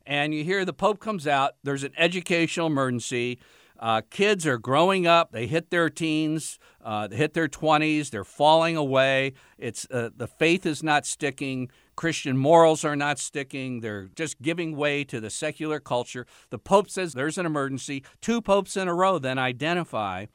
and 0.05 0.33
you 0.33 0.43
hear 0.43 0.65
the 0.65 0.73
Pope 0.73 0.99
comes 0.99 1.27
out, 1.27 1.53
there's 1.63 1.83
an 1.83 1.93
educational 1.97 2.67
emergency. 2.67 3.39
Uh, 3.77 4.01
kids 4.09 4.47
are 4.47 4.57
growing 4.57 5.05
up, 5.05 5.31
they 5.31 5.47
hit 5.47 5.69
their 5.69 5.89
teens, 5.89 6.59
uh, 6.83 7.07
they 7.07 7.17
hit 7.17 7.33
their 7.33 7.49
20s, 7.49 8.09
they're 8.09 8.23
falling 8.23 8.77
away. 8.77 9.33
It's, 9.57 9.85
uh, 9.91 10.09
the 10.15 10.27
faith 10.27 10.65
is 10.65 10.81
not 10.81 11.05
sticking. 11.05 11.69
Christian 11.95 12.37
morals 12.37 12.85
are 12.85 12.95
not 12.95 13.19
sticking. 13.19 13.81
They're 13.81 14.07
just 14.15 14.41
giving 14.41 14.75
way 14.75 15.03
to 15.05 15.19
the 15.19 15.29
secular 15.29 15.79
culture. 15.79 16.25
The 16.49 16.59
Pope 16.59 16.89
says 16.89 17.13
there's 17.13 17.37
an 17.37 17.45
emergency. 17.45 18.03
Two 18.21 18.41
popes 18.41 18.77
in 18.77 18.87
a 18.87 18.93
row 18.93 19.19
then 19.19 19.37
identify 19.37 20.27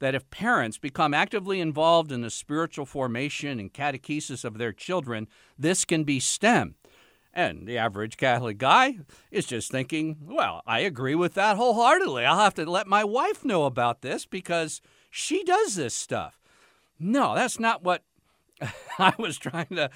that 0.00 0.14
if 0.14 0.28
parents 0.30 0.78
become 0.78 1.14
actively 1.14 1.60
involved 1.60 2.12
in 2.12 2.20
the 2.20 2.30
spiritual 2.30 2.84
formation 2.84 3.58
and 3.58 3.72
catechesis 3.72 4.44
of 4.44 4.58
their 4.58 4.72
children, 4.72 5.28
this 5.58 5.84
can 5.84 6.04
be 6.04 6.20
stemmed. 6.20 6.74
And 7.36 7.66
the 7.66 7.78
average 7.78 8.16
Catholic 8.16 8.58
guy 8.58 8.98
is 9.32 9.44
just 9.44 9.70
thinking, 9.72 10.18
well, 10.22 10.62
I 10.66 10.80
agree 10.80 11.16
with 11.16 11.34
that 11.34 11.56
wholeheartedly. 11.56 12.24
I'll 12.24 12.38
have 12.38 12.54
to 12.54 12.64
let 12.64 12.86
my 12.86 13.02
wife 13.02 13.44
know 13.44 13.64
about 13.64 14.02
this 14.02 14.24
because 14.24 14.80
she 15.10 15.42
does 15.42 15.74
this 15.74 15.94
stuff. 15.94 16.40
No, 16.96 17.34
that's 17.34 17.58
not 17.58 17.82
what 17.82 18.04
I 19.00 19.14
was 19.18 19.36
trying 19.36 19.66
to 19.70 19.90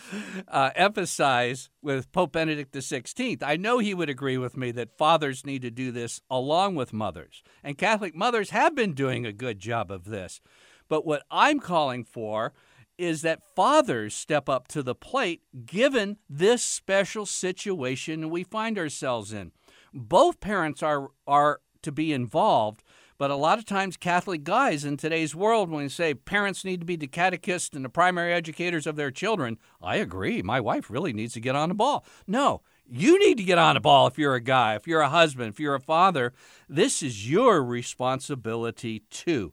uh, 0.48 0.70
emphasize 0.74 1.70
with 1.80 2.10
Pope 2.10 2.32
Benedict 2.32 2.74
XVI. 2.74 3.40
I 3.40 3.56
know 3.56 3.78
he 3.78 3.94
would 3.94 4.10
agree 4.10 4.36
with 4.36 4.56
me 4.56 4.72
that 4.72 4.98
fathers 4.98 5.46
need 5.46 5.62
to 5.62 5.70
do 5.70 5.92
this 5.92 6.20
along 6.28 6.74
with 6.74 6.92
mothers. 6.92 7.44
And 7.62 7.78
Catholic 7.78 8.16
mothers 8.16 8.50
have 8.50 8.74
been 8.74 8.94
doing 8.94 9.24
a 9.24 9.32
good 9.32 9.60
job 9.60 9.92
of 9.92 10.06
this. 10.06 10.40
But 10.88 11.06
what 11.06 11.22
I'm 11.30 11.60
calling 11.60 12.02
for 12.02 12.52
is 12.98 13.22
that 13.22 13.42
fathers 13.54 14.14
step 14.14 14.48
up 14.48 14.68
to 14.68 14.82
the 14.82 14.94
plate 14.94 15.42
given 15.64 16.18
this 16.28 16.62
special 16.62 17.24
situation 17.24 18.28
we 18.28 18.42
find 18.42 18.78
ourselves 18.78 19.32
in. 19.32 19.52
Both 19.94 20.40
parents 20.40 20.82
are, 20.82 21.08
are 21.26 21.60
to 21.82 21.92
be 21.92 22.12
involved, 22.12 22.82
but 23.16 23.30
a 23.30 23.36
lot 23.36 23.58
of 23.58 23.64
times, 23.64 23.96
Catholic 23.96 24.44
guys 24.44 24.84
in 24.84 24.96
today's 24.96 25.34
world, 25.34 25.70
when 25.70 25.84
they 25.84 25.88
say 25.88 26.14
parents 26.14 26.64
need 26.64 26.80
to 26.80 26.86
be 26.86 26.96
the 26.96 27.08
catechists 27.08 27.74
and 27.74 27.84
the 27.84 27.88
primary 27.88 28.32
educators 28.32 28.86
of 28.86 28.96
their 28.96 29.10
children, 29.10 29.58
I 29.82 29.96
agree. 29.96 30.40
My 30.40 30.60
wife 30.60 30.88
really 30.88 31.12
needs 31.12 31.34
to 31.34 31.40
get 31.40 31.56
on 31.56 31.68
the 31.68 31.74
ball. 31.74 32.04
No, 32.28 32.62
you 32.88 33.18
need 33.18 33.36
to 33.38 33.44
get 33.44 33.58
on 33.58 33.74
the 33.74 33.80
ball 33.80 34.06
if 34.06 34.18
you're 34.18 34.36
a 34.36 34.40
guy, 34.40 34.76
if 34.76 34.86
you're 34.86 35.00
a 35.00 35.08
husband, 35.08 35.48
if 35.48 35.58
you're 35.58 35.74
a 35.74 35.80
father. 35.80 36.32
This 36.68 37.02
is 37.02 37.28
your 37.28 37.62
responsibility 37.62 39.02
too. 39.10 39.52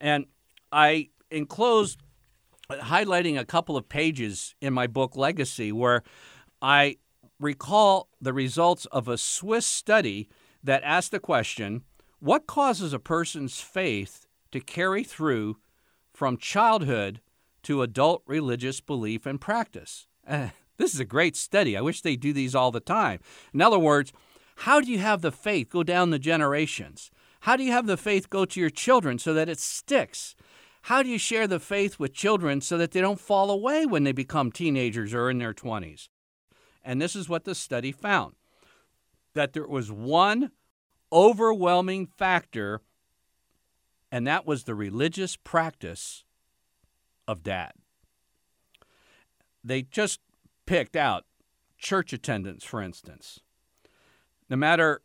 And 0.00 0.24
I 0.72 1.10
enclosed 1.30 1.98
highlighting 2.82 3.38
a 3.38 3.44
couple 3.44 3.76
of 3.76 3.88
pages 3.88 4.54
in 4.60 4.72
my 4.72 4.86
book 4.86 5.16
Legacy 5.16 5.72
where 5.72 6.02
I 6.62 6.96
recall 7.40 8.08
the 8.20 8.32
results 8.32 8.86
of 8.86 9.08
a 9.08 9.18
Swiss 9.18 9.66
study 9.66 10.28
that 10.62 10.82
asked 10.82 11.10
the 11.10 11.20
question 11.20 11.82
what 12.20 12.46
causes 12.46 12.92
a 12.92 12.98
person's 12.98 13.60
faith 13.60 14.26
to 14.50 14.60
carry 14.60 15.04
through 15.04 15.58
from 16.12 16.38
childhood 16.38 17.20
to 17.64 17.82
adult 17.82 18.22
religious 18.26 18.80
belief 18.80 19.26
and 19.26 19.40
practice? 19.40 20.06
Uh, 20.26 20.48
this 20.78 20.94
is 20.94 21.00
a 21.00 21.04
great 21.04 21.36
study. 21.36 21.76
I 21.76 21.82
wish 21.82 22.00
they 22.00 22.16
do 22.16 22.32
these 22.32 22.54
all 22.54 22.70
the 22.70 22.80
time. 22.80 23.20
In 23.52 23.60
other 23.60 23.78
words, 23.78 24.12
how 24.56 24.80
do 24.80 24.90
you 24.90 24.98
have 24.98 25.20
the 25.20 25.32
faith 25.32 25.68
go 25.68 25.82
down 25.82 26.10
the 26.10 26.18
generations? 26.18 27.10
How 27.40 27.56
do 27.56 27.62
you 27.62 27.72
have 27.72 27.86
the 27.86 27.96
faith 27.96 28.30
go 28.30 28.44
to 28.46 28.60
your 28.60 28.70
children 28.70 29.18
so 29.18 29.34
that 29.34 29.48
it 29.48 29.58
sticks? 29.58 30.34
How 30.84 31.02
do 31.02 31.08
you 31.08 31.16
share 31.16 31.46
the 31.46 31.60
faith 31.60 31.98
with 31.98 32.12
children 32.12 32.60
so 32.60 32.76
that 32.76 32.90
they 32.90 33.00
don't 33.00 33.18
fall 33.18 33.50
away 33.50 33.86
when 33.86 34.04
they 34.04 34.12
become 34.12 34.52
teenagers 34.52 35.14
or 35.14 35.30
in 35.30 35.38
their 35.38 35.54
20s? 35.54 36.10
And 36.84 37.00
this 37.00 37.16
is 37.16 37.26
what 37.26 37.44
the 37.44 37.54
study 37.54 37.90
found 37.90 38.34
that 39.32 39.54
there 39.54 39.66
was 39.66 39.90
one 39.90 40.50
overwhelming 41.10 42.06
factor, 42.06 42.82
and 44.12 44.26
that 44.26 44.46
was 44.46 44.64
the 44.64 44.74
religious 44.74 45.36
practice 45.36 46.22
of 47.26 47.42
dad. 47.42 47.72
They 49.64 49.80
just 49.80 50.20
picked 50.66 50.96
out 50.96 51.24
church 51.78 52.12
attendance, 52.12 52.62
for 52.62 52.82
instance. 52.82 53.40
No 54.50 54.56
matter 54.56 55.00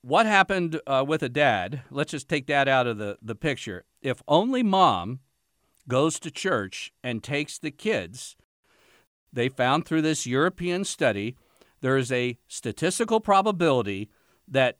what 0.00 0.24
happened 0.24 0.80
uh, 0.86 1.04
with 1.06 1.22
a 1.22 1.28
dad, 1.28 1.82
let's 1.90 2.12
just 2.12 2.26
take 2.26 2.46
that 2.46 2.68
out 2.68 2.86
of 2.86 2.96
the, 2.96 3.18
the 3.20 3.34
picture. 3.34 3.84
If 4.02 4.22
only 4.26 4.62
mom 4.62 5.20
goes 5.88 6.18
to 6.20 6.30
church 6.30 6.92
and 7.02 7.22
takes 7.22 7.58
the 7.58 7.70
kids, 7.70 8.36
they 9.32 9.48
found 9.48 9.84
through 9.84 10.02
this 10.02 10.26
European 10.26 10.84
study 10.84 11.36
there 11.80 11.96
is 11.96 12.12
a 12.12 12.38
statistical 12.48 13.20
probability 13.20 14.10
that 14.46 14.78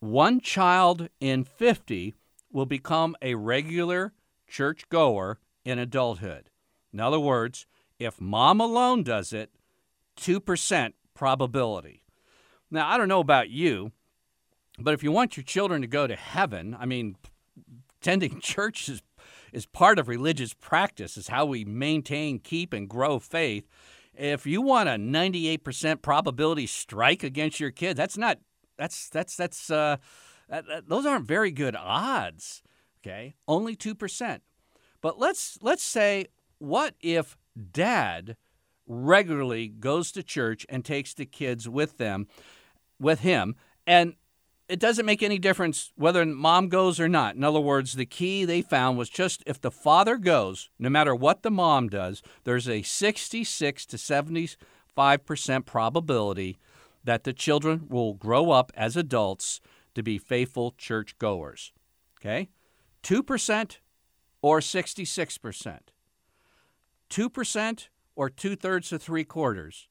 one 0.00 0.40
child 0.40 1.08
in 1.20 1.44
50 1.44 2.14
will 2.52 2.66
become 2.66 3.16
a 3.20 3.34
regular 3.34 4.12
church 4.46 4.88
goer 4.88 5.38
in 5.64 5.78
adulthood. 5.78 6.50
In 6.92 7.00
other 7.00 7.20
words, 7.20 7.66
if 7.98 8.20
mom 8.20 8.60
alone 8.60 9.02
does 9.02 9.32
it, 9.32 9.50
2% 10.18 10.92
probability. 11.14 12.02
Now, 12.70 12.88
I 12.88 12.96
don't 12.96 13.08
know 13.08 13.20
about 13.20 13.50
you, 13.50 13.92
but 14.78 14.94
if 14.94 15.02
you 15.02 15.12
want 15.12 15.36
your 15.36 15.44
children 15.44 15.80
to 15.82 15.86
go 15.86 16.06
to 16.06 16.16
heaven, 16.16 16.76
I 16.78 16.86
mean, 16.86 17.16
attending 18.00 18.40
church 18.42 18.88
is, 18.88 19.02
is 19.52 19.66
part 19.66 19.98
of 19.98 20.08
religious 20.08 20.54
practice, 20.54 21.16
is 21.16 21.28
how 21.28 21.46
we 21.46 21.64
maintain, 21.64 22.38
keep, 22.38 22.72
and 22.72 22.88
grow 22.88 23.18
faith. 23.18 23.66
If 24.14 24.46
you 24.46 24.60
want 24.62 24.88
a 24.88 24.92
98% 24.92 26.02
probability 26.02 26.66
strike 26.66 27.22
against 27.22 27.60
your 27.60 27.70
kid, 27.70 27.96
that's 27.96 28.18
not 28.18 28.38
that's 28.76 29.08
that's 29.08 29.36
that's 29.36 29.70
uh, 29.70 29.96
that, 30.48 30.66
that, 30.66 30.88
those 30.88 31.04
aren't 31.04 31.26
very 31.26 31.50
good 31.50 31.76
odds. 31.76 32.62
Okay, 33.00 33.34
only 33.46 33.76
two 33.76 33.94
percent. 33.94 34.42
But 35.00 35.18
let's 35.18 35.58
let's 35.60 35.82
say, 35.82 36.26
what 36.58 36.94
if 37.00 37.36
Dad 37.72 38.36
regularly 38.86 39.68
goes 39.68 40.10
to 40.12 40.22
church 40.22 40.64
and 40.68 40.84
takes 40.84 41.12
the 41.12 41.26
kids 41.26 41.68
with 41.68 41.98
them, 41.98 42.26
with 42.98 43.20
him, 43.20 43.54
and 43.86 44.14
it 44.68 44.78
doesn't 44.78 45.06
make 45.06 45.22
any 45.22 45.38
difference 45.38 45.92
whether 45.96 46.24
mom 46.26 46.68
goes 46.68 47.00
or 47.00 47.08
not. 47.08 47.34
In 47.34 47.42
other 47.42 47.60
words, 47.60 47.94
the 47.94 48.06
key 48.06 48.44
they 48.44 48.62
found 48.62 48.98
was 48.98 49.08
just 49.08 49.42
if 49.46 49.60
the 49.60 49.70
father 49.70 50.16
goes, 50.16 50.68
no 50.78 50.90
matter 50.90 51.14
what 51.14 51.42
the 51.42 51.50
mom 51.50 51.88
does, 51.88 52.22
there's 52.44 52.68
a 52.68 52.82
66 52.82 53.86
to 53.86 53.98
75 53.98 55.26
percent 55.26 55.66
probability 55.66 56.58
that 57.04 57.24
the 57.24 57.32
children 57.32 57.86
will 57.88 58.14
grow 58.14 58.50
up 58.50 58.70
as 58.76 58.96
adults 58.96 59.60
to 59.94 60.02
be 60.02 60.18
faithful 60.18 60.74
church 60.76 61.16
goers. 61.18 61.72
Okay? 62.20 62.50
2% 63.02 63.78
or 64.42 64.60
66%. 64.60 65.78
2% 67.10 67.88
or 68.16 68.28
two 68.28 68.56
thirds 68.56 68.88
to 68.90 68.98
three 68.98 69.24
quarters. 69.24 69.88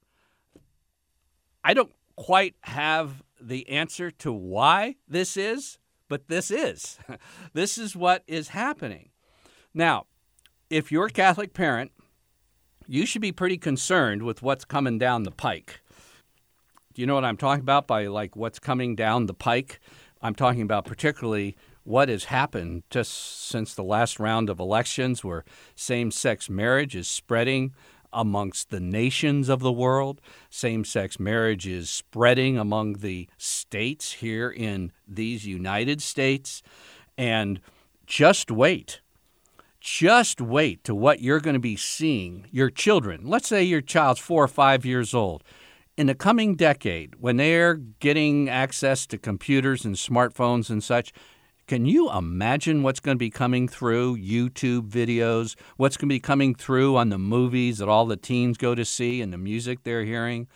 I 1.63 1.73
don't 1.73 1.91
quite 2.15 2.55
have 2.61 3.23
the 3.41 3.67
answer 3.69 4.11
to 4.11 4.31
why 4.31 4.95
this 5.07 5.37
is, 5.37 5.79
but 6.09 6.27
this 6.27 6.51
is. 6.51 6.97
this 7.53 7.77
is 7.77 7.95
what 7.95 8.23
is 8.27 8.49
happening. 8.49 9.09
Now, 9.73 10.05
if 10.69 10.91
you're 10.91 11.07
a 11.07 11.11
Catholic 11.11 11.53
parent, 11.53 11.91
you 12.87 13.05
should 13.05 13.21
be 13.21 13.31
pretty 13.31 13.57
concerned 13.57 14.23
with 14.23 14.41
what's 14.41 14.65
coming 14.65 14.97
down 14.97 15.23
the 15.23 15.31
pike. 15.31 15.81
Do 16.93 17.01
you 17.01 17.05
know 17.05 17.15
what 17.15 17.25
I'm 17.25 17.37
talking 17.37 17.61
about 17.61 17.85
by 17.85 18.07
like 18.07 18.35
what's 18.35 18.59
coming 18.59 18.95
down 18.95 19.27
the 19.27 19.33
pike? 19.33 19.79
I'm 20.21 20.33
talking 20.33 20.61
about 20.61 20.85
particularly 20.85 21.55
what 21.83 22.09
has 22.09 22.25
happened 22.25 22.83
just 22.89 23.47
since 23.47 23.73
the 23.73 23.83
last 23.83 24.19
round 24.19 24.49
of 24.49 24.59
elections 24.59 25.23
where 25.23 25.45
same 25.75 26.11
sex 26.11 26.49
marriage 26.49 26.95
is 26.95 27.07
spreading 27.07 27.73
amongst 28.17 28.69
the 28.69 28.81
nations 28.81 29.47
of 29.47 29.61
the 29.61 29.71
world. 29.71 30.19
Same 30.49 30.83
sex 30.83 31.19
marriage 31.19 31.65
is 31.65 31.89
spreading 31.89 32.57
among 32.57 32.95
the 32.95 33.29
states 33.37 34.13
here 34.13 34.49
in 34.49 34.91
these 35.07 35.45
United 35.45 36.01
States. 36.01 36.61
And 37.17 37.61
just 38.05 38.51
wait. 38.51 38.99
Just 39.79 40.41
wait 40.41 40.83
to 40.83 40.93
what 40.93 41.21
you're 41.21 41.39
going 41.39 41.53
to 41.53 41.59
be 41.59 41.77
seeing. 41.77 42.47
Your 42.51 42.69
children, 42.69 43.21
let's 43.23 43.47
say 43.47 43.63
your 43.63 43.81
child's 43.81 44.19
four 44.19 44.43
or 44.43 44.49
five 44.49 44.85
years 44.85 45.13
old 45.13 45.43
in 45.97 46.07
the 46.07 46.15
coming 46.15 46.55
decade, 46.55 47.15
when 47.19 47.37
they're 47.37 47.73
getting 47.73 48.49
access 48.49 49.07
to 49.07 49.17
computers 49.17 49.83
and 49.83 49.95
smartphones 49.95 50.69
and 50.69 50.83
such, 50.83 51.11
can 51.67 51.85
you 51.85 52.09
imagine 52.09 52.81
what's 52.81 53.01
going 53.01 53.15
to 53.15 53.19
be 53.19 53.29
coming 53.29 53.67
through 53.67 54.17
YouTube 54.17 54.89
videos? 54.89 55.55
What's 55.75 55.97
going 55.97 56.07
to 56.07 56.15
be 56.15 56.19
coming 56.19 56.55
through 56.55 56.95
on 56.95 57.09
the 57.09 57.17
movies 57.17 57.79
that 57.79 57.89
all 57.89 58.05
the 58.05 58.15
teens 58.15 58.57
go 58.57 58.73
to 58.73 58.85
see 58.85 59.21
and 59.21 59.33
the 59.33 59.37
music 59.37 59.83
they're 59.83 60.05
hearing? 60.05 60.47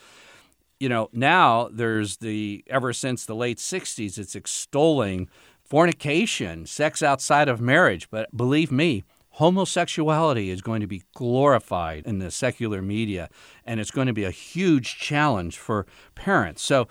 You 0.79 0.87
know, 0.87 1.09
now 1.11 1.69
there's 1.71 2.17
the, 2.17 2.63
ever 2.67 2.93
since 2.93 3.25
the 3.25 3.35
late 3.35 3.57
60s, 3.57 4.17
it's 4.17 4.35
extolling 4.35 5.27
fornication, 5.65 6.65
sex 6.65 7.03
outside 7.03 7.49
of 7.49 7.59
marriage. 7.59 8.09
But 8.09 8.35
believe 8.35 8.71
me, 8.71 9.03
homosexuality 9.31 10.49
is 10.49 10.61
going 10.61 10.79
to 10.79 10.87
be 10.87 11.03
glorified 11.13 12.05
in 12.05 12.19
the 12.19 12.31
secular 12.31 12.81
media, 12.81 13.29
and 13.65 13.81
it's 13.81 13.91
going 13.91 14.07
to 14.07 14.13
be 14.13 14.23
a 14.23 14.31
huge 14.31 14.97
challenge 14.97 15.57
for 15.57 15.85
parents. 16.15 16.61
So, 16.61 16.87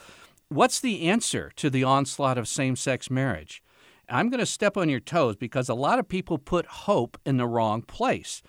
what's 0.50 0.78
the 0.78 1.08
answer 1.08 1.50
to 1.56 1.70
the 1.70 1.84
onslaught 1.84 2.36
of 2.36 2.46
same 2.46 2.76
sex 2.76 3.10
marriage? 3.10 3.62
I'm 4.10 4.28
going 4.28 4.40
to 4.40 4.46
step 4.46 4.76
on 4.76 4.88
your 4.88 5.00
toes 5.00 5.36
because 5.36 5.68
a 5.68 5.74
lot 5.74 5.98
of 5.98 6.08
people 6.08 6.38
put 6.38 6.66
hope 6.66 7.18
in 7.24 7.36
the 7.36 7.46
wrong 7.46 7.82
place. 7.82 8.42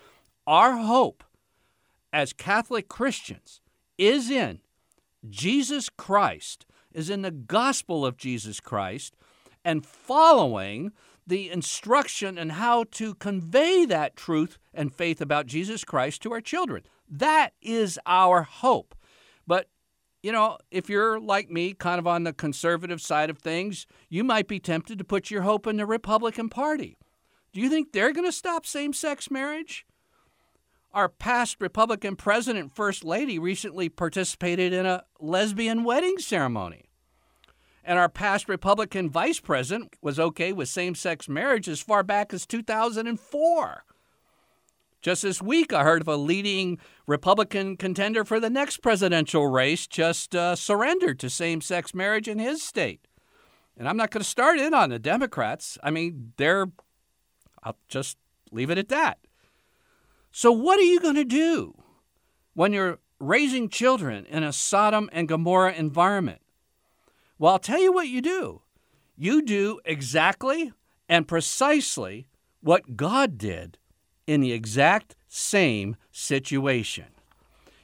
Our 0.46 0.76
hope 0.76 1.24
as 2.12 2.32
Catholic 2.32 2.88
Christians 2.88 3.60
is 3.96 4.30
in 4.30 4.60
Jesus 5.28 5.88
Christ, 5.88 6.66
is 6.92 7.08
in 7.08 7.22
the 7.22 7.30
gospel 7.30 8.04
of 8.04 8.16
Jesus 8.16 8.60
Christ, 8.60 9.14
and 9.64 9.86
following 9.86 10.92
the 11.26 11.50
instruction 11.50 12.36
and 12.36 12.52
how 12.52 12.84
to 12.90 13.14
convey 13.14 13.84
that 13.86 14.16
truth 14.16 14.58
and 14.74 14.92
faith 14.92 15.20
about 15.20 15.46
Jesus 15.46 15.84
Christ 15.84 16.22
to 16.22 16.32
our 16.32 16.40
children. 16.40 16.82
That 17.08 17.52
is 17.62 17.98
our 18.06 18.42
hope. 18.42 18.94
But, 19.46 19.68
you 20.22 20.30
know, 20.30 20.58
if 20.70 20.88
you're 20.88 21.18
like 21.18 21.50
me, 21.50 21.74
kind 21.74 21.98
of 21.98 22.06
on 22.06 22.22
the 22.24 22.32
conservative 22.32 23.00
side 23.00 23.28
of 23.28 23.38
things, 23.38 23.86
you 24.08 24.22
might 24.22 24.46
be 24.46 24.60
tempted 24.60 24.98
to 24.98 25.04
put 25.04 25.30
your 25.30 25.42
hope 25.42 25.66
in 25.66 25.76
the 25.76 25.86
Republican 25.86 26.48
Party. 26.48 26.96
Do 27.52 27.60
you 27.60 27.68
think 27.68 27.92
they're 27.92 28.12
going 28.12 28.26
to 28.26 28.32
stop 28.32 28.64
same 28.64 28.92
sex 28.92 29.30
marriage? 29.30 29.84
Our 30.94 31.08
past 31.08 31.56
Republican 31.60 32.16
president, 32.16 32.74
First 32.76 33.04
Lady, 33.04 33.38
recently 33.38 33.88
participated 33.88 34.72
in 34.72 34.86
a 34.86 35.04
lesbian 35.20 35.84
wedding 35.84 36.18
ceremony. 36.18 36.84
And 37.84 37.98
our 37.98 38.08
past 38.08 38.48
Republican 38.48 39.10
vice 39.10 39.40
president 39.40 39.96
was 40.00 40.20
okay 40.20 40.52
with 40.52 40.68
same 40.68 40.94
sex 40.94 41.28
marriage 41.28 41.68
as 41.68 41.80
far 41.80 42.04
back 42.04 42.32
as 42.32 42.46
2004. 42.46 43.84
Just 45.02 45.22
this 45.22 45.42
week, 45.42 45.72
I 45.72 45.82
heard 45.82 46.00
of 46.00 46.06
a 46.06 46.16
leading 46.16 46.78
Republican 47.08 47.76
contender 47.76 48.24
for 48.24 48.38
the 48.38 48.48
next 48.48 48.78
presidential 48.78 49.48
race 49.48 49.88
just 49.88 50.36
uh, 50.36 50.54
surrendered 50.54 51.18
to 51.18 51.28
same 51.28 51.60
sex 51.60 51.92
marriage 51.92 52.28
in 52.28 52.38
his 52.38 52.62
state. 52.62 53.08
And 53.76 53.88
I'm 53.88 53.96
not 53.96 54.12
going 54.12 54.22
to 54.22 54.28
start 54.28 54.60
in 54.60 54.72
on 54.72 54.90
the 54.90 55.00
Democrats. 55.00 55.76
I 55.82 55.90
mean, 55.90 56.34
they're, 56.36 56.66
I'll 57.64 57.76
just 57.88 58.16
leave 58.52 58.70
it 58.70 58.78
at 58.78 58.90
that. 58.90 59.18
So, 60.30 60.52
what 60.52 60.78
are 60.78 60.84
you 60.84 61.00
going 61.00 61.16
to 61.16 61.24
do 61.24 61.74
when 62.54 62.72
you're 62.72 63.00
raising 63.18 63.68
children 63.68 64.24
in 64.26 64.44
a 64.44 64.52
Sodom 64.52 65.10
and 65.12 65.28
Gomorrah 65.28 65.72
environment? 65.72 66.42
Well, 67.40 67.54
I'll 67.54 67.58
tell 67.58 67.82
you 67.82 67.92
what 67.92 68.06
you 68.06 68.22
do. 68.22 68.62
You 69.16 69.42
do 69.42 69.80
exactly 69.84 70.72
and 71.08 71.26
precisely 71.26 72.28
what 72.60 72.96
God 72.96 73.36
did 73.36 73.78
in 74.32 74.40
the 74.40 74.52
exact 74.52 75.14
same 75.28 75.94
situation. 76.10 77.04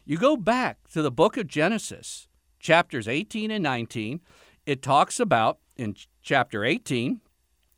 You 0.07 0.17
go 0.17 0.35
back 0.35 0.79
to 0.95 1.03
the 1.03 1.11
book 1.11 1.37
of 1.37 1.47
Genesis, 1.47 2.27
chapters 2.59 3.07
18 3.07 3.51
and 3.51 3.63
19. 3.63 4.23
It 4.65 4.81
talks 4.81 5.21
about, 5.21 5.59
in 5.77 5.95
chapter 6.23 6.65
18, 6.65 7.21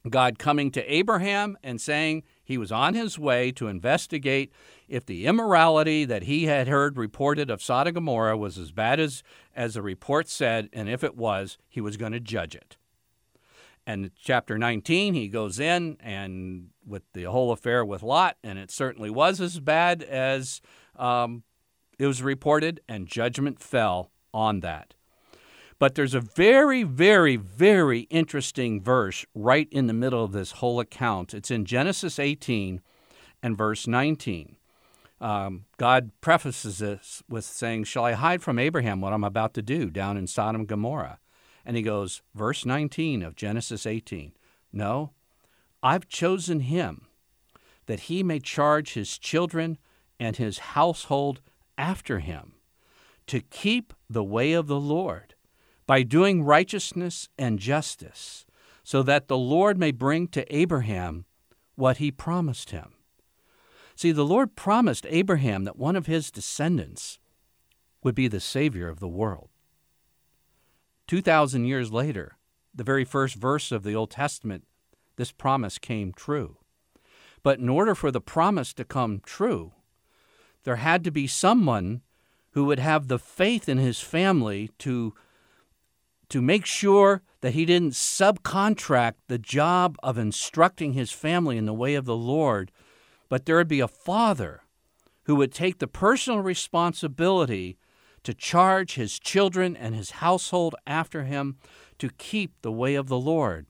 God 0.09 0.39
coming 0.39 0.71
to 0.71 0.85
Abraham 0.93 1.59
and 1.65 1.81
saying 1.81 2.23
he 2.45 2.57
was 2.57 2.71
on 2.71 2.95
his 2.95 3.19
way 3.19 3.51
to 3.53 3.67
investigate 3.67 4.53
if 4.87 5.05
the 5.05 5.27
immorality 5.27 6.05
that 6.05 6.23
he 6.23 6.45
had 6.45 6.69
heard 6.69 6.97
reported 6.97 7.51
of 7.51 7.61
Sodom 7.61 7.89
and 7.89 7.95
Gomorrah 7.97 8.37
was 8.37 8.57
as 8.57 8.71
bad 8.71 9.01
as, 9.01 9.25
as 9.57 9.75
the 9.75 9.83
report 9.83 10.29
said, 10.29 10.69
and 10.73 10.89
if 10.89 11.03
it 11.03 11.17
was, 11.17 11.59
he 11.69 11.81
was 11.81 11.97
going 11.97 12.13
to 12.13 12.21
judge 12.21 12.55
it. 12.55 12.77
And 13.87 14.11
chapter 14.21 14.59
19, 14.59 15.15
he 15.15 15.29
goes 15.29 15.59
in 15.59 15.97
and 16.01 16.69
with 16.87 17.03
the 17.13 17.25
whole 17.25 17.51
affair 17.51 17.85
with 17.85 18.03
Lot, 18.03 18.37
and 18.45 18.59
it 18.59 18.71
certainly 18.71 19.11
was 19.11 19.41
as 19.41 19.59
bad 19.59 20.03
as 20.03 20.61
um, 20.97 21.43
it 21.99 22.07
was 22.07 22.23
reported, 22.23 22.81
and 22.89 23.07
judgment 23.07 23.61
fell 23.61 24.11
on 24.33 24.61
that. 24.61 24.95
But 25.79 25.95
there's 25.95 26.15
a 26.15 26.21
very, 26.21 26.83
very, 26.83 27.37
very 27.37 28.01
interesting 28.11 28.83
verse 28.83 29.25
right 29.35 29.67
in 29.73 29.87
the 29.87 29.95
middle 29.95 30.23
of 30.23 30.33
this 30.33 30.53
whole 30.53 30.79
account. 30.79 31.33
It's 31.33 31.51
in 31.51 31.65
Genesis 31.65 32.19
18 32.19 32.83
and 33.43 33.57
verse 33.57 33.87
19. 33.87 34.57
Um, 35.23 35.65
God 35.79 36.11
prefaces 36.21 36.79
this 36.79 37.23
with 37.29 37.45
saying, 37.45 37.85
Shall 37.85 38.05
I 38.05 38.13
hide 38.13 38.43
from 38.43 38.59
Abraham 38.59 39.01
what 39.01 39.13
I'm 39.13 39.25
about 39.25 39.55
to 39.55 39.63
do 39.63 39.91
down 39.91 40.17
in 40.17 40.27
Sodom 40.27 40.63
and 40.63 40.69
Gomorrah? 40.69 41.19
And 41.65 41.77
he 41.77 41.83
goes, 41.83 42.23
verse 42.35 42.65
19 42.65 43.23
of 43.23 43.37
Genesis 43.37 43.87
18 43.87 44.33
No, 44.73 45.13
I've 45.83 46.09
chosen 46.09 46.61
him 46.61 47.07
that 47.87 48.01
he 48.01 48.23
may 48.23 48.39
charge 48.39 48.95
his 48.95 49.19
children 49.19 49.79
and 50.19 50.37
his 50.37 50.59
household 50.59 51.41
after 51.77 52.19
him 52.21 52.53
to 53.27 53.41
keep 53.41 53.93
the 54.09 54.25
way 54.25 54.53
of 54.53 54.67
the 54.67 54.81
Lord 54.81 55.35
by 55.87 56.03
doing 56.03 56.45
righteousness 56.45 57.29
and 57.39 57.59
justice, 57.59 58.47
so 58.85 59.03
that 59.03 59.29
the 59.29 59.39
Lord 59.39 59.79
may 59.79 59.91
bring 59.91 60.29
to 60.29 60.55
Abraham 60.55 61.25
what 61.75 61.97
he 61.97 62.11
promised 62.11 62.71
him. 62.71 62.95
See, 63.97 64.13
the 64.13 64.25
Lord 64.25 64.57
promised 64.57 65.05
Abraham 65.09 65.65
that 65.65 65.77
one 65.77 65.95
of 65.95 66.07
his 66.07 66.31
descendants 66.31 67.19
would 68.03 68.15
be 68.15 68.29
the 68.29 68.41
Savior 68.41 68.89
of 68.89 68.99
the 68.99 69.09
world. 69.09 69.50
2,000 71.11 71.65
years 71.65 71.91
later, 71.91 72.37
the 72.73 72.85
very 72.85 73.05
first 73.05 73.35
verse 73.35 73.73
of 73.73 73.83
the 73.83 73.97
Old 73.97 74.13
Testament, 74.13 74.63
this 75.17 75.33
promise 75.33 75.77
came 75.77 76.13
true. 76.13 76.59
But 77.43 77.59
in 77.59 77.69
order 77.69 77.97
for 77.97 78.13
the 78.13 78.21
promise 78.21 78.73
to 78.75 78.85
come 78.85 79.21
true, 79.27 79.73
there 80.63 80.77
had 80.77 81.03
to 81.03 81.11
be 81.11 81.27
someone 81.27 82.03
who 82.53 82.65
would 82.67 82.79
have 82.79 83.09
the 83.09 83.19
faith 83.19 83.69
in 83.69 83.77
his 83.79 84.01
family 84.01 84.71
to, 84.79 85.13
to 86.29 86.41
make 86.41 86.65
sure 86.65 87.23
that 87.41 87.55
he 87.55 87.65
didn't 87.65 87.95
subcontract 87.95 89.15
the 89.27 89.37
job 89.37 89.97
of 90.05 90.17
instructing 90.17 90.93
his 90.93 91.11
family 91.11 91.59
in 91.59 91.67
the 91.67 91.75
way 91.75 91.97
of 91.97 92.05
the 92.05 92.17
Lord, 92.17 92.71
but 93.29 93.47
there 93.47 93.57
would 93.57 93.67
be 93.67 93.81
a 93.81 93.89
father 93.89 94.63
who 95.25 95.35
would 95.35 95.53
take 95.53 95.81
the 95.81 95.89
personal 95.89 96.39
responsibility 96.39 97.79
to 98.25 98.35
charge 98.35 98.95
his 98.95 99.19
children 99.19 99.77
and 99.77 99.95
his 99.95 100.13
household 100.13 100.75
after 100.87 101.25
him 101.25 101.57
to 101.99 102.11
keep 102.11 102.53
the 102.63 102.73
way 102.73 102.95
of 102.95 103.09
the 103.09 103.19
Lord. 103.19 103.67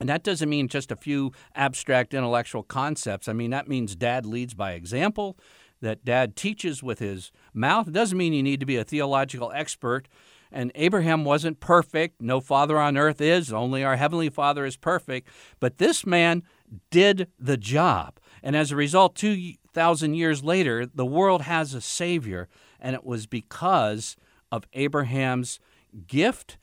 And 0.00 0.08
that 0.08 0.24
doesn't 0.24 0.48
mean 0.48 0.68
just 0.68 0.90
a 0.90 0.96
few 0.96 1.32
abstract 1.54 2.12
intellectual 2.14 2.62
concepts. 2.62 3.28
I 3.28 3.32
mean, 3.32 3.50
that 3.50 3.68
means 3.68 3.94
dad 3.94 4.26
leads 4.26 4.54
by 4.54 4.72
example, 4.72 5.38
that 5.80 6.04
dad 6.04 6.36
teaches 6.36 6.82
with 6.82 6.98
his 6.98 7.30
mouth. 7.52 7.88
It 7.88 7.94
doesn't 7.94 8.16
mean 8.18 8.32
you 8.32 8.42
need 8.42 8.60
to 8.60 8.66
be 8.66 8.76
a 8.76 8.84
theological 8.84 9.52
expert. 9.54 10.08
And 10.50 10.70
Abraham 10.74 11.24
wasn't 11.24 11.60
perfect. 11.60 12.20
No 12.20 12.40
father 12.40 12.78
on 12.78 12.96
earth 12.96 13.20
is. 13.20 13.52
Only 13.52 13.82
our 13.82 13.96
Heavenly 13.96 14.28
Father 14.28 14.64
is 14.64 14.76
perfect. 14.76 15.28
But 15.60 15.78
this 15.78 16.04
man 16.04 16.42
did 16.90 17.28
the 17.38 17.56
job. 17.56 18.18
And 18.42 18.54
as 18.54 18.70
a 18.70 18.76
result, 18.76 19.14
2,000 19.14 20.14
years 20.14 20.44
later, 20.44 20.84
the 20.86 21.06
world 21.06 21.42
has 21.42 21.74
a 21.74 21.80
Savior 21.80 22.48
and 22.82 22.94
it 22.94 23.06
was 23.06 23.26
because 23.26 24.16
of 24.50 24.66
Abraham's 24.74 25.58
gift 26.06 26.58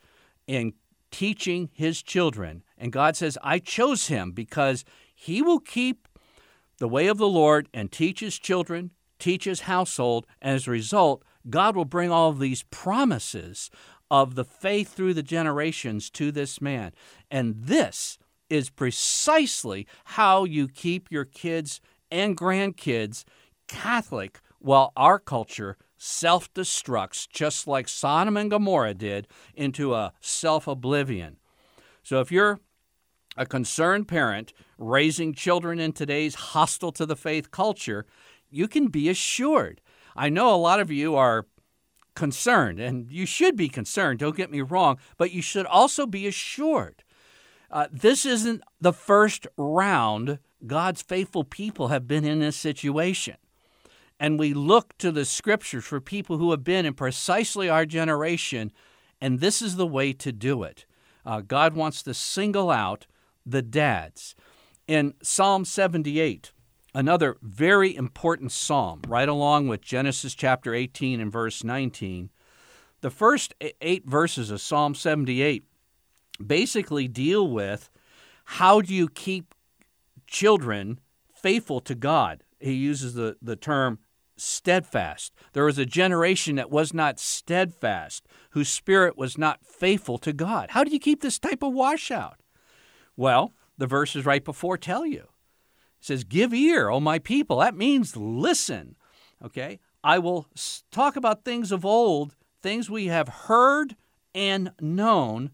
in 0.46 0.74
teaching 1.10 1.70
his 1.72 2.02
children. 2.02 2.62
And 2.78 2.92
God 2.92 3.16
says, 3.16 3.36
I 3.42 3.58
chose 3.58 4.06
him 4.06 4.30
because 4.30 4.84
he 5.12 5.42
will 5.42 5.58
keep 5.58 6.06
the 6.78 6.88
way 6.88 7.08
of 7.08 7.18
the 7.18 7.28
Lord 7.28 7.68
and 7.74 7.90
teach 7.90 8.20
his 8.20 8.38
children, 8.38 8.92
teach 9.18 9.44
his 9.44 9.62
household, 9.62 10.26
and 10.40 10.54
as 10.54 10.68
a 10.68 10.70
result, 10.70 11.24
God 11.48 11.74
will 11.74 11.84
bring 11.84 12.10
all 12.10 12.32
these 12.32 12.62
promises 12.64 13.70
of 14.10 14.34
the 14.34 14.44
faith 14.44 14.92
through 14.94 15.14
the 15.14 15.22
generations 15.22 16.10
to 16.10 16.30
this 16.30 16.60
man. 16.60 16.92
And 17.30 17.54
this 17.56 18.18
is 18.48 18.70
precisely 18.70 19.86
how 20.04 20.44
you 20.44 20.68
keep 20.68 21.10
your 21.10 21.24
kids 21.24 21.80
and 22.10 22.36
grandkids 22.36 23.24
Catholic 23.68 24.40
while 24.58 24.92
our 24.96 25.18
culture 25.18 25.76
self 26.02 26.52
destructs, 26.54 27.28
just 27.28 27.68
like 27.68 27.86
Sodom 27.86 28.36
and 28.38 28.50
Gomorrah 28.50 28.94
did, 28.94 29.28
into 29.54 29.94
a 29.94 30.12
self 30.20 30.66
oblivion. 30.66 31.36
So 32.02 32.20
if 32.20 32.32
you're 32.32 32.58
a 33.36 33.44
concerned 33.44 34.08
parent 34.08 34.54
raising 34.78 35.34
children 35.34 35.78
in 35.78 35.92
today's 35.92 36.34
hostile 36.34 36.90
to 36.92 37.04
the 37.04 37.16
faith 37.16 37.50
culture, 37.50 38.06
you 38.48 38.66
can 38.66 38.88
be 38.88 39.10
assured. 39.10 39.82
I 40.16 40.30
know 40.30 40.52
a 40.54 40.56
lot 40.56 40.80
of 40.80 40.90
you 40.90 41.16
are 41.16 41.46
concerned, 42.14 42.80
and 42.80 43.10
you 43.12 43.26
should 43.26 43.54
be 43.54 43.68
concerned, 43.68 44.20
don't 44.20 44.36
get 44.36 44.50
me 44.50 44.62
wrong, 44.62 44.98
but 45.18 45.32
you 45.32 45.42
should 45.42 45.66
also 45.66 46.06
be 46.06 46.26
assured. 46.26 47.04
Uh, 47.70 47.86
this 47.92 48.24
isn't 48.24 48.62
the 48.80 48.92
first 48.92 49.46
round 49.56 50.38
God's 50.66 51.02
faithful 51.02 51.44
people 51.44 51.88
have 51.88 52.08
been 52.08 52.24
in 52.24 52.40
this 52.40 52.56
situation 52.56 53.36
and 54.20 54.38
we 54.38 54.52
look 54.52 54.96
to 54.98 55.10
the 55.10 55.24
scriptures 55.24 55.86
for 55.86 55.98
people 55.98 56.36
who 56.36 56.50
have 56.50 56.62
been 56.62 56.84
in 56.84 56.92
precisely 56.92 57.70
our 57.70 57.86
generation, 57.86 58.70
and 59.18 59.40
this 59.40 59.62
is 59.62 59.76
the 59.76 59.86
way 59.86 60.12
to 60.12 60.30
do 60.30 60.62
it. 60.62 60.84
Uh, 61.24 61.40
God 61.40 61.74
wants 61.74 62.02
to 62.02 62.12
single 62.12 62.70
out 62.70 63.06
the 63.46 63.62
dads. 63.62 64.34
In 64.86 65.14
Psalm 65.22 65.64
78, 65.64 66.52
another 66.94 67.38
very 67.40 67.96
important 67.96 68.52
psalm, 68.52 69.00
right 69.08 69.28
along 69.28 69.68
with 69.68 69.80
Genesis 69.80 70.34
chapter 70.34 70.74
18 70.74 71.18
and 71.18 71.32
verse 71.32 71.64
19, 71.64 72.28
the 73.00 73.10
first 73.10 73.54
eight 73.80 74.06
verses 74.06 74.50
of 74.50 74.60
Psalm 74.60 74.94
78 74.94 75.64
basically 76.44 77.08
deal 77.08 77.48
with 77.48 77.88
how 78.44 78.82
do 78.82 78.94
you 78.94 79.08
keep 79.08 79.54
children 80.26 81.00
faithful 81.34 81.80
to 81.80 81.94
God. 81.94 82.44
He 82.58 82.74
uses 82.74 83.14
the, 83.14 83.36
the 83.40 83.56
term 83.56 83.98
steadfast. 84.40 85.32
There 85.52 85.64
was 85.64 85.78
a 85.78 85.86
generation 85.86 86.56
that 86.56 86.70
was 86.70 86.94
not 86.94 87.18
steadfast, 87.18 88.26
whose 88.50 88.68
spirit 88.68 89.16
was 89.16 89.38
not 89.38 89.64
faithful 89.64 90.18
to 90.18 90.32
God. 90.32 90.70
How 90.70 90.84
do 90.84 90.90
you 90.90 90.98
keep 90.98 91.20
this 91.20 91.38
type 91.38 91.62
of 91.62 91.72
washout? 91.72 92.40
Well, 93.16 93.52
the 93.78 93.86
verses 93.86 94.24
right 94.24 94.44
before 94.44 94.76
tell 94.76 95.06
you. 95.06 95.20
It 95.20 96.06
says, 96.06 96.24
Give 96.24 96.54
ear, 96.54 96.88
O 96.88 97.00
my 97.00 97.18
people. 97.18 97.58
That 97.58 97.76
means 97.76 98.16
listen. 98.16 98.96
Okay? 99.44 99.78
I 100.02 100.18
will 100.18 100.46
talk 100.90 101.16
about 101.16 101.44
things 101.44 101.72
of 101.72 101.84
old, 101.84 102.34
things 102.62 102.88
we 102.88 103.06
have 103.06 103.28
heard 103.28 103.96
and 104.34 104.72
known 104.80 105.50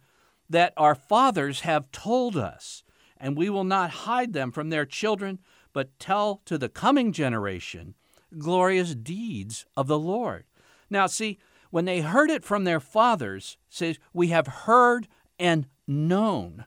that 0.48 0.72
our 0.76 0.94
fathers 0.94 1.60
have 1.60 1.90
told 1.90 2.36
us, 2.36 2.84
and 3.16 3.36
we 3.36 3.50
will 3.50 3.64
not 3.64 3.90
hide 3.90 4.32
them 4.32 4.52
from 4.52 4.70
their 4.70 4.86
children, 4.86 5.40
but 5.72 5.98
tell 5.98 6.40
to 6.44 6.56
the 6.56 6.68
coming 6.68 7.12
generation 7.12 7.94
glorious 8.38 8.94
deeds 8.94 9.66
of 9.76 9.86
the 9.86 9.98
Lord. 9.98 10.44
Now, 10.90 11.06
see, 11.06 11.38
when 11.70 11.84
they 11.84 12.00
heard 12.00 12.30
it 12.30 12.44
from 12.44 12.64
their 12.64 12.80
fathers, 12.80 13.56
says, 13.68 13.98
We 14.12 14.28
have 14.28 14.46
heard 14.46 15.08
and 15.38 15.66
known. 15.86 16.64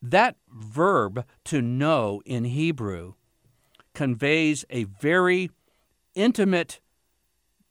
That 0.00 0.36
verb 0.48 1.24
to 1.44 1.60
know 1.60 2.22
in 2.24 2.44
Hebrew 2.44 3.14
conveys 3.94 4.64
a 4.70 4.84
very 4.84 5.50
intimate 6.14 6.80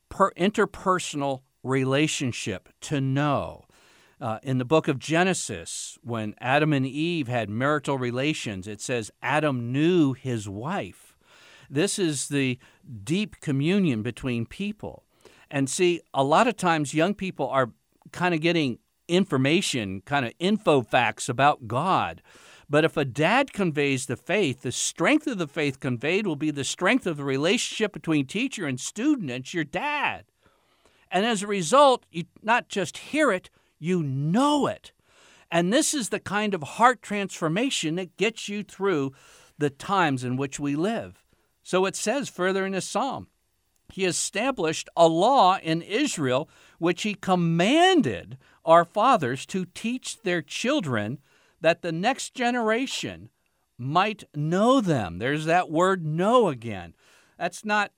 per 0.10 0.32
interpersonal 0.32 1.42
relationship 1.64 2.70
to 2.82 3.00
know. 3.00 3.66
Uh, 4.20 4.40
in 4.42 4.58
the 4.58 4.66
book 4.66 4.88
of 4.88 4.98
Genesis, 4.98 5.98
when 6.02 6.34
Adam 6.40 6.74
and 6.74 6.88
Eve 6.88 7.28
had 7.28 7.50
marital 7.50 8.00
relations, 8.00 8.68
it 8.68 8.82
says 8.82 9.12
Adam 9.22 9.72
knew 9.72 10.14
his 10.14 10.50
wife. 10.50 11.07
This 11.70 12.00
is 12.00 12.28
the 12.30 12.60
deep 13.04 13.40
communion 13.42 14.02
between 14.02 14.46
people. 14.46 15.04
And 15.50 15.70
see, 15.70 16.02
a 16.14 16.24
lot 16.24 16.48
of 16.48 16.58
times 16.58 16.94
young 16.94 17.14
people 17.14 17.48
are 17.50 17.72
kind 18.12 18.34
of 18.34 18.42
getting 18.42 18.80
information, 19.08 20.02
kind 20.02 20.26
of 20.26 20.34
info 20.40 20.82
facts 20.82 21.30
about 21.30 21.68
God. 21.68 22.22
But 22.70 22.84
if 22.84 22.98
a 22.98 23.06
dad 23.06 23.54
conveys 23.54 24.06
the 24.06 24.18
faith, 24.18 24.62
the 24.62 24.74
strength 24.74 25.26
of 25.28 25.38
the 25.38 25.48
faith 25.48 25.80
conveyed 25.80 26.28
will 26.28 26.36
be 26.36 26.52
the 26.52 26.66
strength 26.66 27.08
of 27.08 27.18
the 27.18 27.24
relationship 27.24 27.94
between 27.94 28.26
teacher 28.26 28.68
and 28.68 28.80
student. 28.80 29.32
It's 29.32 29.54
your 29.54 29.64
dad. 29.64 30.26
And 31.10 31.26
as 31.26 31.42
a 31.42 31.48
result, 31.48 32.06
you 32.12 32.26
not 32.44 32.68
just 32.68 32.98
hear 32.98 33.32
it, 33.32 33.50
you 33.80 34.04
know 34.04 34.68
it. 34.68 34.92
And 35.50 35.72
this 35.72 35.94
is 35.94 36.10
the 36.10 36.20
kind 36.20 36.54
of 36.54 36.62
heart 36.64 37.02
transformation 37.02 37.96
that 37.96 38.18
gets 38.18 38.50
you 38.50 38.64
through 38.64 39.14
the 39.58 39.70
times 39.70 40.26
in 40.26 40.36
which 40.36 40.60
we 40.60 40.76
live. 40.76 41.24
So 41.68 41.86
it 41.86 41.98
says 41.98 42.30
further 42.30 42.66
in 42.66 42.72
the 42.72 42.80
psalm, 42.80 43.28
He 43.90 44.06
established 44.06 44.88
a 44.96 45.10
law 45.10 45.58
in 45.62 45.82
Israel 45.82 46.50
which 46.80 47.04
He 47.04 47.14
commanded 47.14 48.38
our 48.64 48.86
fathers 48.86 49.46
to 49.48 49.66
teach 49.66 50.22
their 50.22 50.42
children 50.42 51.18
that 51.60 51.82
the 51.82 51.92
next 51.92 52.34
generation 52.34 53.28
might 53.78 54.24
know 54.34 54.80
them. 54.80 55.20
There's 55.20 55.44
that 55.44 55.70
word 55.70 56.06
know 56.06 56.48
again. 56.48 56.96
That's 57.38 57.66
not 57.66 57.92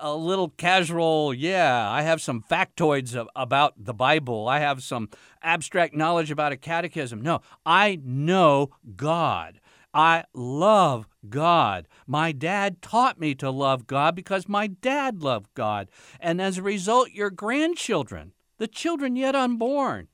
a 0.00 0.14
little 0.14 0.48
casual, 0.48 1.34
yeah, 1.34 1.90
I 1.90 2.00
have 2.00 2.22
some 2.22 2.42
factoids 2.42 3.14
about 3.36 3.84
the 3.84 3.92
Bible. 3.92 4.48
I 4.48 4.60
have 4.60 4.82
some 4.82 5.10
abstract 5.42 5.94
knowledge 5.94 6.30
about 6.30 6.52
a 6.52 6.56
catechism. 6.56 7.20
No, 7.20 7.42
I 7.66 8.00
know 8.02 8.70
God. 8.96 9.60
I 9.94 10.24
love 10.34 11.08
God. 11.28 11.88
My 12.06 12.32
dad 12.32 12.82
taught 12.82 13.18
me 13.18 13.34
to 13.36 13.50
love 13.50 13.86
God 13.86 14.14
because 14.14 14.48
my 14.48 14.66
dad 14.66 15.22
loved 15.22 15.52
God. 15.54 15.90
And 16.20 16.40
as 16.40 16.58
a 16.58 16.62
result, 16.62 17.10
your 17.12 17.30
grandchildren, 17.30 18.32
the 18.58 18.68
children 18.68 19.16
yet 19.16 19.34
unborn, 19.34 20.08